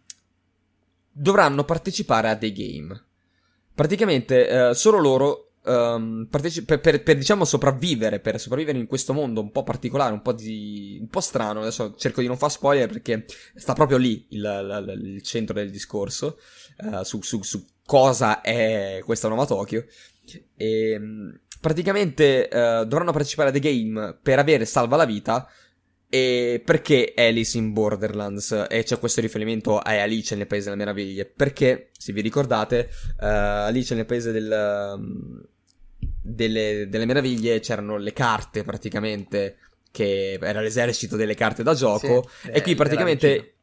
[1.11, 3.05] dovranno partecipare a dei game.
[3.74, 9.12] Praticamente eh, solo loro, ehm, parteci- per, per- per, diciamo sopravvivere, per sopravvivere in questo
[9.12, 12.51] mondo un po' particolare, un po', di, un po' strano, adesso cerco di non far
[12.51, 16.39] spoiler perché sta proprio lì il, il- il centro del discorso,
[16.77, 19.85] eh, su, su- su cosa è questa nuova Tokyo.
[20.57, 25.49] E, mh, praticamente eh, dovranno partecipare a dei game per avere salva la vita.
[26.09, 28.66] E perché Alice in Borderlands?
[28.68, 31.27] E c'è questo riferimento a Alice nel Paese delle Meraviglie.
[31.27, 32.89] Perché, se vi ricordate,
[33.20, 35.43] eh, Alice nel Paese del, um,
[36.22, 39.59] delle, delle Meraviglie c'erano le carte praticamente.
[39.97, 42.29] Che era l'esercito delle carte da gioco.
[42.43, 43.55] Sì, e qui praticamente,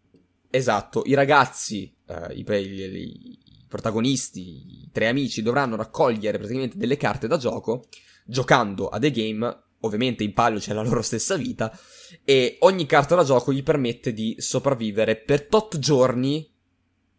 [0.49, 1.95] esatto, i ragazzi,
[2.30, 7.88] eh, i, i- i protagonisti, i tre amici dovranno raccogliere praticamente delle carte da gioco,
[8.26, 11.76] giocando a dei game, ovviamente in palio c'è la loro stessa vita,
[12.24, 16.49] e ogni carta da gioco gli permette di sopravvivere per tot giorni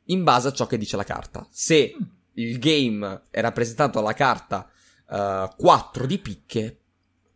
[0.09, 1.47] in base a ciò che dice la carta.
[1.51, 1.95] Se
[2.34, 4.70] il game è rappresentato dalla carta
[5.11, 6.78] eh, 4 di picche,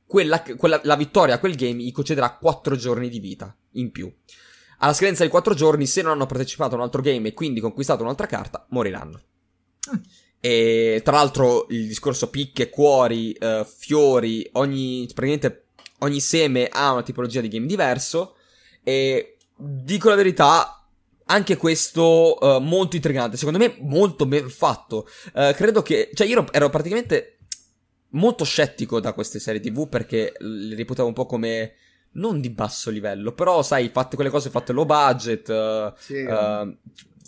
[0.07, 4.13] quella, quella- la vittoria a quel game gli concederà 4 giorni di vita in più.
[4.79, 7.61] Alla scadenza di 4 giorni, se non hanno partecipato a un altro game e quindi
[7.61, 9.21] conquistato un'altra carta, moriranno.
[10.41, 15.65] E tra l'altro il discorso picche, cuori, eh, fiori, ogni, praticamente
[15.99, 18.37] ogni seme ha una tipologia di game diverso.
[18.85, 20.87] E dico la verità,
[21.27, 23.37] anche questo eh, molto intrigante.
[23.37, 25.09] Secondo me molto ben fatto.
[25.35, 27.39] Eh, credo che, cioè io ero, praticamente
[28.11, 31.75] molto scettico da queste serie TV perché le reputavo un po' come
[32.13, 35.49] non di basso livello, però sai, fatte quelle cose fatte low budget.
[35.51, 36.77] eh, Sì, eh,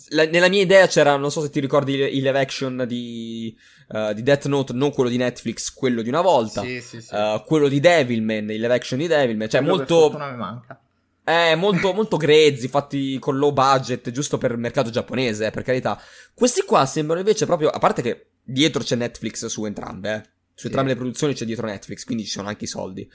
[0.09, 3.55] la- nella mia idea c'era, non so se ti ricordi il, il live action di,
[3.93, 6.61] eh, di Death Note, non quello di Netflix, quello di una volta.
[6.61, 7.15] sì, sì, sì.
[7.45, 10.81] quello di Devilman, il live action di Devilman, cioè Quello per molto, fortuna mi manca.
[11.23, 15.63] eh, molto, molto grezzi, fatti con low budget, giusto per il mercato giapponese, eh, per
[15.63, 15.97] carità.
[16.33, 20.29] Questi qua sembrano invece proprio, a parte che dietro c'è Netflix su entrambe, eh.
[20.53, 20.67] Su Sì.
[20.67, 23.09] entrambe le produzioni c'è dietro Netflix, quindi ci sono anche i soldi.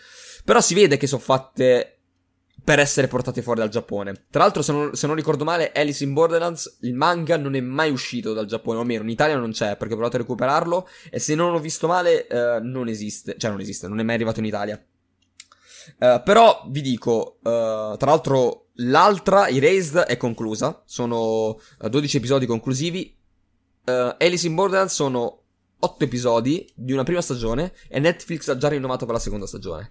[0.45, 1.93] Però si vede che sono fatte
[2.64, 4.24] per essere portate fuori dal Giappone.
[4.28, 7.61] Tra l'altro, se non, se non ricordo male, Alice in Borderlands, il manga non è
[7.61, 10.89] mai uscito dal Giappone, o almeno in Italia non c'è, perché ho provato a recuperarlo,
[11.11, 13.37] e se non ho visto male, eh, non esiste.
[13.39, 14.84] Cioè, non esiste, non è mai arrivato in Italia.
[15.99, 20.83] Eh, però vi dico, eh, tra l'altro, l'altra, Erased, è conclusa.
[20.87, 23.17] Sono eh, 12 episodi conclusivi.
[23.84, 25.42] Eh, Alice in Borderlands sono
[25.79, 29.91] 8 episodi di una prima stagione e Netflix ha già rinnovato per la seconda stagione.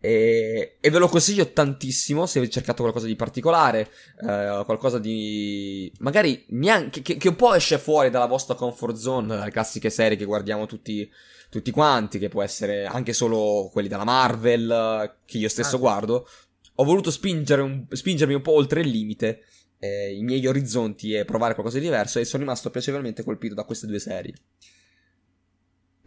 [0.00, 3.90] E, e ve lo consiglio tantissimo se avete cercato qualcosa di particolare,
[4.20, 9.26] eh, qualcosa di magari neanche che, che un po' esce fuori dalla vostra comfort zone,
[9.26, 11.10] dalle classiche serie che guardiamo tutti,
[11.50, 16.28] tutti quanti, che può essere anche solo quelli della Marvel, che io stesso Ah, guardo.
[16.76, 19.42] Ho voluto spingere un- spingermi un po' oltre il limite,
[19.80, 23.64] eh, i miei orizzonti e provare qualcosa di diverso e sono rimasto piacevolmente colpito da
[23.64, 24.34] queste due serie.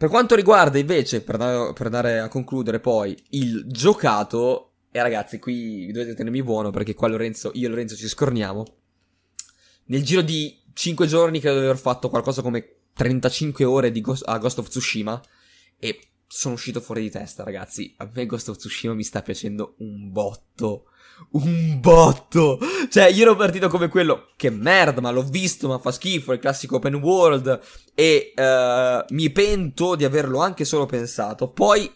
[0.02, 5.38] Per quanto riguarda invece, per dare, per dare a concludere poi, il giocato, e ragazzi
[5.38, 8.64] qui dovete tenermi buono perché qua Lorenzo, io e Lorenzo ci scorniamo,
[9.84, 14.24] nel giro di 5 giorni credo di aver fatto qualcosa come 35 ore di Ghost,
[14.26, 15.22] a Ghost of Tsushima
[15.78, 19.76] e sono uscito fuori di testa ragazzi, a me Ghost of Tsushima mi sta piacendo
[19.78, 20.86] un botto.
[21.30, 22.58] Un botto!
[22.90, 24.32] Cioè, io ero partito come quello.
[24.36, 26.32] Che merda, ma l'ho visto, ma fa schifo.
[26.32, 27.60] Il classico open world.
[27.94, 31.50] E eh, mi pento di averlo anche solo pensato.
[31.50, 31.90] Poi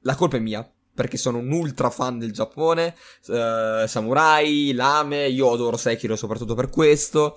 [0.00, 0.68] la colpa è mia.
[0.94, 2.94] perché sono un ultra fan del Giappone,
[3.26, 7.36] uh, samurai, lame, io adoro Sekiro soprattutto per questo,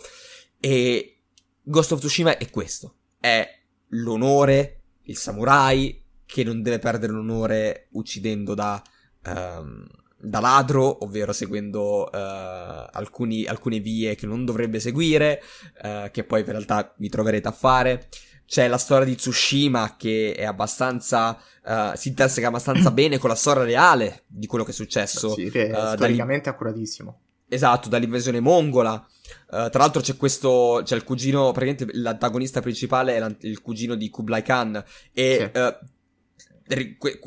[0.59, 1.23] e
[1.63, 3.49] Ghost of Tsushima è questo, è
[3.89, 8.81] l'onore, il samurai, che non deve perdere l'onore uccidendo da...
[9.25, 9.85] Um,
[10.19, 15.41] da ladro, ovvero seguendo uh, alcuni, alcune vie che non dovrebbe seguire,
[15.83, 18.07] uh, che poi in realtà vi troverete a fare.
[18.45, 21.37] C'è la storia di Tsushima che è abbastanza.
[21.63, 25.33] Uh, si interseca abbastanza bene con la storia reale di quello che è successo.
[25.33, 27.19] Sì, che è storicamente accuratissimo.
[27.49, 29.05] Esatto, dall'invasione mongola.
[29.49, 34.09] Uh, tra l'altro c'è questo, c'è il cugino, praticamente l'antagonista principale è il cugino di
[34.09, 34.83] Kublai Khan
[35.13, 35.59] e sì.
[35.59, 35.75] uh,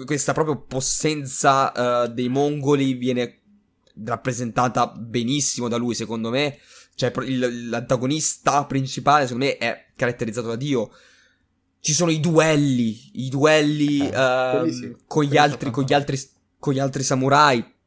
[0.05, 3.41] questa proprio possenza uh, dei mongoli viene
[4.05, 6.59] rappresentata benissimo da lui, secondo me.
[6.95, 10.91] Cioè, il, l'antagonista principale, secondo me, è caratterizzato da Dio.
[11.81, 16.21] Ci sono i duelli, i duelli eh, uh, sì, con, gli altri, con, gli altri,
[16.59, 17.79] con gli altri samurai.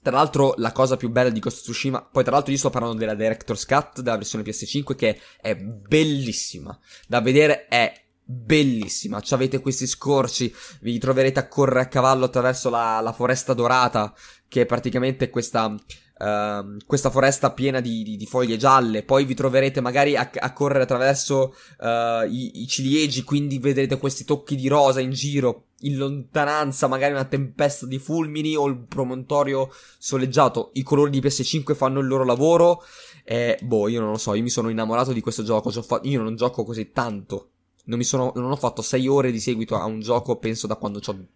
[0.00, 2.70] Tra l'altro, la cosa più bella di Ghost of Tsushima, poi tra l'altro io sto
[2.70, 6.76] parlando della Director's Cut, della versione PS5, che è bellissima.
[7.06, 9.20] Da vedere è bellissima.
[9.20, 14.14] Ci avete questi scorci, vi troverete a correre a cavallo attraverso la, la foresta dorata,
[14.48, 15.74] che è praticamente questa.
[16.22, 19.02] Uh, questa foresta piena di, di, di, foglie gialle.
[19.02, 24.24] Poi vi troverete magari a, a correre attraverso uh, i, i, ciliegi, quindi vedrete questi
[24.24, 25.70] tocchi di rosa in giro.
[25.80, 29.68] In lontananza, magari una tempesta di fulmini o il promontorio
[29.98, 30.70] soleggiato.
[30.74, 32.84] I colori di PS5 fanno il loro lavoro.
[33.24, 35.72] E boh, io non lo so, io mi sono innamorato di questo gioco.
[36.02, 37.51] Io non gioco così tanto
[37.84, 40.76] non, mi sono, non ho fatto 6 ore di seguito a un gioco, penso da
[40.76, 41.26] quando ho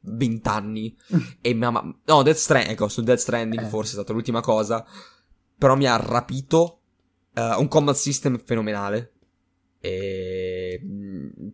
[0.00, 0.96] 20 anni.
[1.40, 1.70] e mi ha.
[2.04, 3.68] No, Death Stranding, ecco, su Death Stranding eh.
[3.68, 4.84] forse è stata l'ultima cosa.
[5.56, 6.78] Però mi ha rapito.
[7.34, 9.12] Uh, un combat system fenomenale.
[9.80, 10.80] E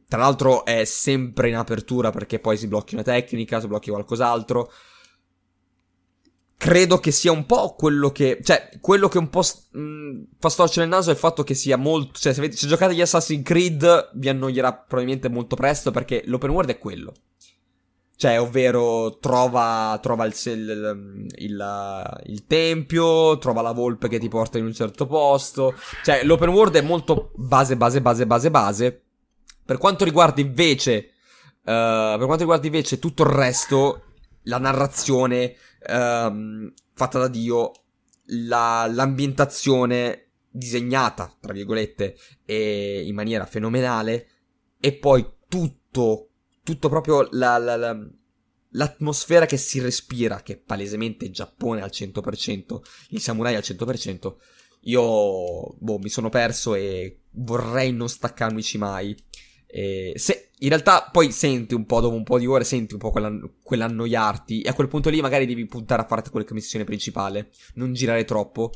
[0.06, 4.70] tra l'altro è sempre in apertura perché poi si blocchi una tecnica, si blocchi qualcos'altro
[6.58, 8.40] credo che sia un po' quello che.
[8.42, 11.54] Cioè, quello che un po' mh, mm, fa storcere il naso è il fatto che
[11.54, 12.18] sia molto.
[12.18, 16.50] Cioè, se, avete, se giocate gli Assassin's Creed, vi annoierà probabilmente molto presto perché l'open
[16.50, 17.14] world è quello.
[18.16, 24.58] Cioè, ovvero, trova, trova il, il, il, il, tempio, trova la volpe che ti porta
[24.58, 25.74] in un certo posto.
[26.02, 29.02] Cioè, l'open world è molto base, base, base, base, base.
[29.64, 31.12] Per quanto riguarda invece.
[31.60, 34.02] Uh, per quanto riguarda invece tutto il resto,
[34.44, 35.54] la narrazione
[35.86, 37.72] ehm, fatta da Dio,
[38.26, 44.28] la, l'ambientazione disegnata, tra virgolette, in maniera fenomenale,
[44.80, 46.30] e poi tutto,
[46.62, 47.96] tutto proprio la, la, la,
[48.70, 52.80] l'atmosfera che si respira, che è palesemente Giappone al 100%,
[53.10, 54.34] il samurai al 100%,
[54.82, 59.16] io boh, mi sono perso e vorrei non staccarmici mai.
[59.70, 63.00] E se, in realtà poi senti un po', dopo un po' di ore, senti un
[63.00, 66.84] po' quell'an- quell'annoiarti e a quel punto lì magari devi puntare a farti qualche missione
[66.84, 68.72] principale, non girare troppo.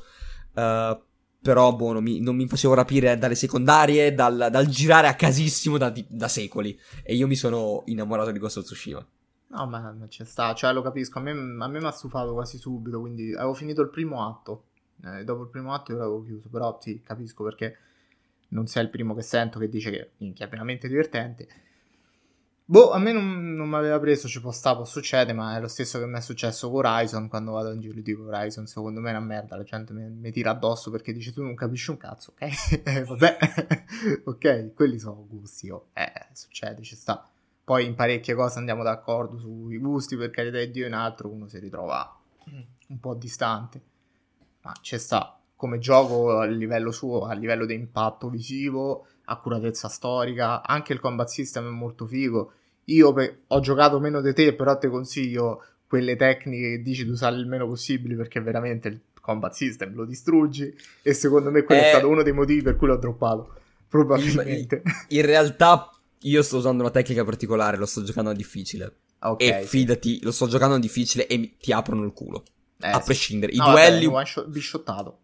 [0.54, 1.00] Uh,
[1.42, 5.76] però, boh, non mi, non mi, facevo rapire dalle secondarie, dal, dal girare a casissimo
[5.76, 6.78] da, da, secoli.
[7.02, 9.04] E io mi sono innamorato di Ghost Tsushima.
[9.48, 12.58] No, ma c'è sta, cioè lo capisco, a me, a me mi ha stufato quasi
[12.58, 14.66] subito, quindi avevo finito il primo atto.
[15.04, 17.76] Eh, dopo il primo atto io l'avevo chiuso, però sì, capisco perché
[18.52, 21.48] non sei il primo che sento che dice che minchia, è veramente divertente.
[22.64, 25.60] Boh, a me non, non mi aveva preso, ci può stare, può succedere, ma è
[25.60, 28.66] lo stesso che mi è successo con Horizon, quando vado in giro e dico Horizon,
[28.66, 31.54] secondo me è una merda, la gente mi, mi tira addosso perché dice tu non
[31.54, 33.04] capisci un cazzo, ok?
[33.04, 33.36] Vabbè,
[34.24, 35.88] ok, quelli sono gusti, oh.
[35.92, 37.28] eh, succede, ci sta.
[37.64, 41.48] Poi in parecchie cose andiamo d'accordo sui gusti, per carità di Dio, in altro uno
[41.48, 42.18] si ritrova
[42.88, 43.82] un po' distante,
[44.62, 50.60] ma ci sta come gioco a livello suo, a livello di impatto visivo, accuratezza storica,
[50.60, 52.52] anche il combat system è molto figo.
[52.86, 57.10] Io pe- ho giocato meno di te, però ti consiglio quelle tecniche che dici di
[57.10, 61.80] usare il meno possibile perché veramente il combat system lo distruggi e secondo me quello
[61.80, 61.84] eh...
[61.84, 63.54] è stato uno dei motivi per cui l'ho droppato.
[63.86, 64.82] Probabilmente.
[65.10, 68.96] In, realtà io sto usando una tecnica particolare, lo sto giocando a difficile.
[69.20, 72.42] Okay, e fidati, lo sto giocando a difficile e mi, ti aprono il culo.
[72.80, 73.04] Eh, a sì.
[73.04, 73.52] prescindere.
[73.52, 74.06] I no, duelli...
[74.06, 75.18] Vabbè, bisciottato.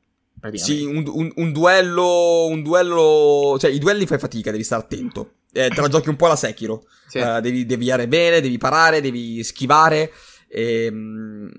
[0.53, 2.47] Sì, un, un, un, duello.
[2.47, 3.57] Un duello.
[3.59, 5.33] Cioè, i duelli fai fatica, devi stare attento.
[5.53, 6.85] Eh, te la giochi un po' alla Sekiro.
[7.09, 7.19] Sì.
[7.19, 10.13] Uh, devi deviare bene, devi parare, devi schivare.
[10.49, 11.51] E, ehm,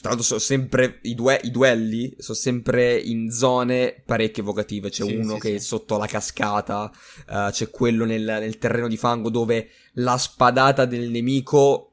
[0.00, 4.88] tra l'altro sono sempre i, due, i, duelli sono sempre in zone parecchio evocative.
[4.88, 5.54] C'è sì, uno sì, che sì.
[5.54, 6.90] è sotto la cascata,
[7.28, 11.91] uh, c'è quello nel, nel, terreno di fango dove la spadata del nemico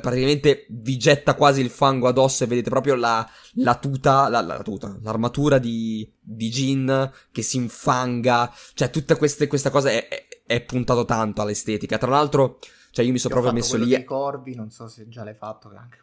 [0.00, 4.62] praticamente vi getta quasi il fango addosso e vedete proprio la, la tuta, la, la,
[4.62, 10.26] tuta, l'armatura di, di Jin che si infanga, cioè tutta queste, questa cosa è, è,
[10.46, 11.98] è puntato tanto all'estetica.
[11.98, 12.58] Tra l'altro
[12.94, 13.92] Cioè io mi sono proprio messo lì...
[13.92, 15.98] I corvi, non so se già l'hai fatto, che anche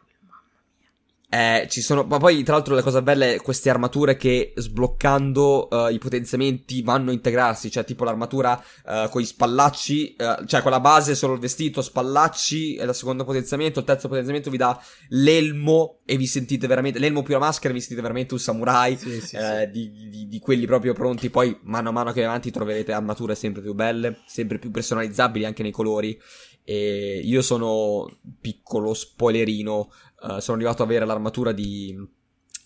[1.34, 5.68] eh, ci sono, ma poi tra l'altro la cosa bella è queste armature che sbloccando
[5.70, 10.60] uh, i potenziamenti vanno a integrarsi, cioè tipo l'armatura uh, con gli spallacci, uh, cioè
[10.60, 14.58] con la base solo il vestito, spallacci è il secondo potenziamento, il terzo potenziamento vi
[14.58, 14.78] dà
[15.08, 19.12] l'elmo e vi sentite veramente, l'elmo più la maschera vi sentite veramente un samurai sì,
[19.12, 19.36] sì, sì.
[19.70, 23.62] Di, di, di, quelli proprio pronti, poi mano a mano che avanti troverete armature sempre
[23.62, 26.20] più belle, sempre più personalizzabili anche nei colori.
[26.64, 29.90] E io sono piccolo spoilerino
[30.22, 31.96] uh, sono arrivato ad avere l'armatura di,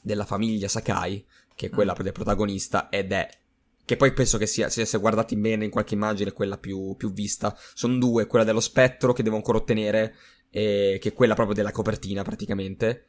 [0.00, 1.24] della famiglia Sakai,
[1.54, 2.02] che è quella mm.
[2.02, 3.28] del protagonista, ed è
[3.84, 7.12] che poi penso che sia, se, se guardati bene in qualche immagine, quella più, più
[7.12, 7.56] vista.
[7.74, 10.14] Sono due, quella dello spettro che devo ancora ottenere,
[10.50, 13.06] e, che è quella proprio della copertina praticamente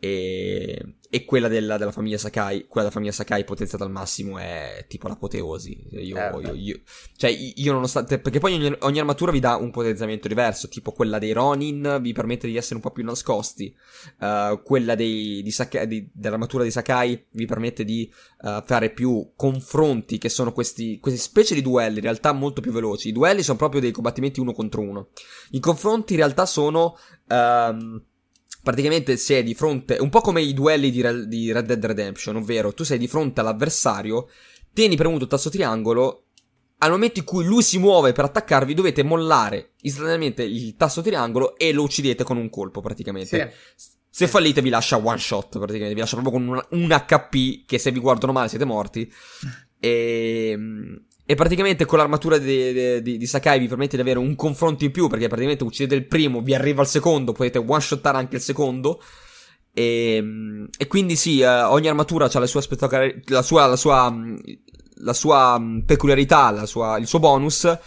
[0.00, 4.84] e, e quella della, della, famiglia Sakai, quella della famiglia Sakai potenziata al massimo è
[4.88, 5.86] tipo l'apoteosi.
[5.90, 6.80] Io, eh, io, io,
[7.16, 11.18] cioè, io nonostante, perché poi ogni, ogni, armatura vi dà un potenziamento diverso, tipo quella
[11.18, 13.74] dei Ronin vi permette di essere un po' più nascosti,
[14.20, 18.08] uh, quella dei, di Sakai, di, dell'armatura di Sakai vi permette di
[18.42, 22.70] uh, fare più confronti, che sono questi, queste specie di duelli, in realtà molto più
[22.70, 23.08] veloci.
[23.08, 25.08] I duelli sono proprio dei combattimenti uno contro uno.
[25.50, 26.96] I confronti in realtà sono...
[27.28, 28.04] Um,
[28.68, 32.36] praticamente sei di fronte, un po' come i duelli di, Re- di Red Dead Redemption,
[32.36, 34.28] ovvero tu sei di fronte all'avversario,
[34.74, 36.24] tieni premuto il tasto triangolo,
[36.80, 41.56] al momento in cui lui si muove per attaccarvi dovete mollare istantaneamente il tasto triangolo
[41.56, 43.54] e lo uccidete con un colpo praticamente.
[43.74, 43.88] Sì.
[44.10, 47.78] Se fallite vi lascia one shot praticamente, vi lascia proprio con un, un HP che
[47.78, 49.10] se vi guardano male siete morti.
[49.80, 54.18] E, ehm, e praticamente con l'armatura di, di, di, di, Sakai vi permette di avere
[54.18, 58.16] un confronto in più, perché praticamente uccidete il primo, vi arriva il secondo, potete one-shottare
[58.16, 59.02] anche il secondo.
[59.74, 60.24] E,
[60.74, 62.62] e quindi sì, eh, ogni armatura ha la sua,
[63.26, 64.16] la sua, la sua,
[64.94, 67.78] la sua peculiarità, la sua, il suo bonus.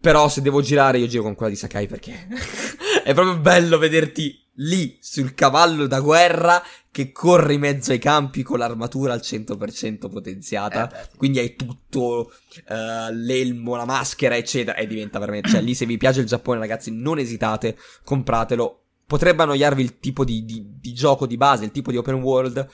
[0.00, 2.26] Però se devo girare, io giro con quella di Sakai perché
[3.04, 6.60] è proprio bello vederti lì sul cavallo da guerra
[6.92, 10.90] che corre in mezzo ai campi con l'armatura al 100% potenziata.
[10.90, 12.32] Eh quindi hai tutto
[12.68, 14.76] uh, l'elmo, la maschera, eccetera.
[14.76, 15.50] E diventa veramente.
[15.50, 18.82] Cioè, lì se vi piace il Giappone, ragazzi, non esitate, compratelo.
[19.06, 22.68] Potrebbe annoiarvi il tipo di, di, di gioco di base, il tipo di open world.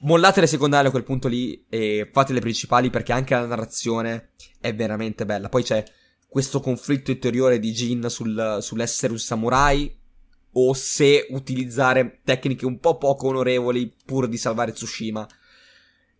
[0.00, 4.30] Mollate le secondarie a quel punto lì e fate le principali perché anche la narrazione
[4.60, 5.48] è veramente bella.
[5.48, 5.82] Poi c'è
[6.28, 10.02] questo conflitto interiore di Jin sul, sull'essere un samurai
[10.54, 15.26] o se utilizzare tecniche un po' poco onorevoli pur di salvare Tsushima.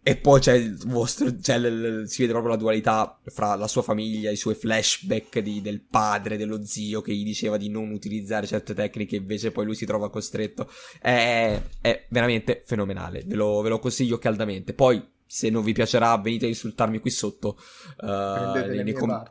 [0.07, 3.81] E poi c'è il vostro, c'è l, si vede proprio la dualità fra la sua
[3.81, 8.47] famiglia, i suoi flashback di, del padre, dello zio che gli diceva di non utilizzare
[8.47, 10.71] certe tecniche, invece poi lui si trova costretto.
[11.01, 14.75] È, è veramente fenomenale, ve lo, ve lo, consiglio caldamente.
[14.75, 17.59] Poi, se non vi piacerà, venite a insultarmi qui sotto.
[18.03, 18.07] Uh,
[18.59, 19.23] nei, nei com-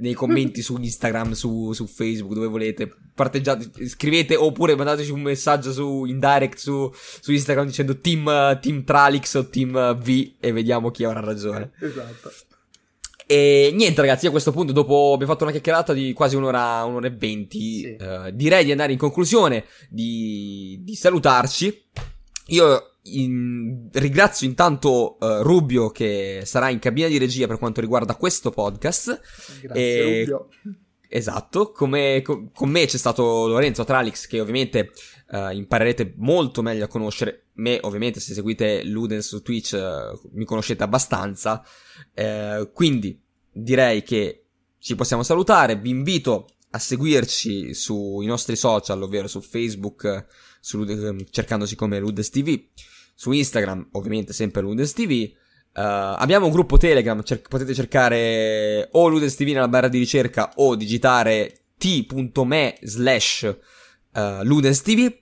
[0.00, 2.90] nei commenti su Instagram, su, su, Facebook, dove volete.
[3.14, 8.84] Parteggiate, scrivete oppure mandateci un messaggio su, in direct su, su Instagram dicendo team, team
[8.84, 11.72] Tralix o Team V e vediamo chi avrà ragione.
[11.80, 12.32] Esatto.
[13.26, 17.06] E niente ragazzi, a questo punto dopo abbiamo fatto una chiacchierata di quasi un'ora, un'ora
[17.06, 17.94] e venti, sì.
[17.94, 21.84] eh, direi di andare in conclusione, di, di salutarci.
[22.46, 23.88] Io in...
[23.92, 29.20] ringrazio intanto uh, Rubio che sarà in cabina di regia per quanto riguarda questo podcast.
[29.62, 30.24] Grazie e...
[30.24, 30.48] Rubio.
[31.12, 34.92] Esatto, come co- con me c'è stato Lorenzo Tralix che ovviamente
[35.30, 37.46] uh, imparerete molto meglio a conoscere.
[37.54, 41.64] Me ovviamente se seguite Ludens su Twitch uh, mi conoscete abbastanza.
[42.72, 43.20] quindi
[43.52, 44.44] direi che
[44.78, 45.76] ci possiamo salutare.
[45.76, 50.26] Vi invito a seguirci sui nostri social, ovvero su Facebook,
[50.60, 50.84] su,
[51.30, 52.62] cercandosi come Ludes TV
[53.20, 55.30] su Instagram, ovviamente sempre Ludes TV.
[55.74, 59.98] Uh, eh, abbiamo un gruppo Telegram, cer- potete cercare o Ludes TV nella barra di
[59.98, 63.56] ricerca o digitare t.me slash
[64.14, 65.14] uh, Ludens TV.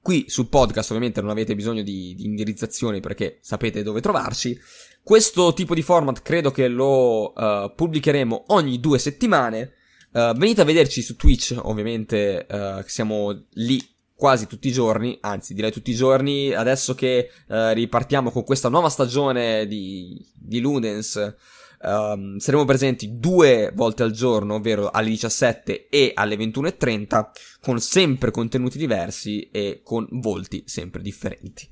[0.00, 4.58] Qui sul podcast ovviamente non avete bisogno di, di, indirizzazioni perché sapete dove trovarci.
[5.04, 9.74] Questo tipo di format credo che lo uh, pubblicheremo ogni due settimane.
[10.10, 13.80] Uh, venite a vederci su Twitch, ovviamente uh, siamo lì
[14.22, 18.68] quasi tutti i giorni, anzi direi tutti i giorni, adesso che eh, ripartiamo con questa
[18.68, 21.34] nuova stagione di, di Ludens,
[21.82, 27.30] um, saremo presenti due volte al giorno, ovvero alle 17 e alle 21.30,
[27.60, 31.68] con sempre contenuti diversi e con volti sempre differenti.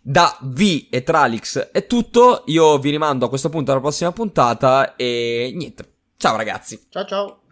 [0.00, 4.96] Da V e Tralix è tutto, io vi rimando a questo punto alla prossima puntata
[4.96, 6.86] e niente, ciao ragazzi!
[6.88, 7.47] Ciao ciao!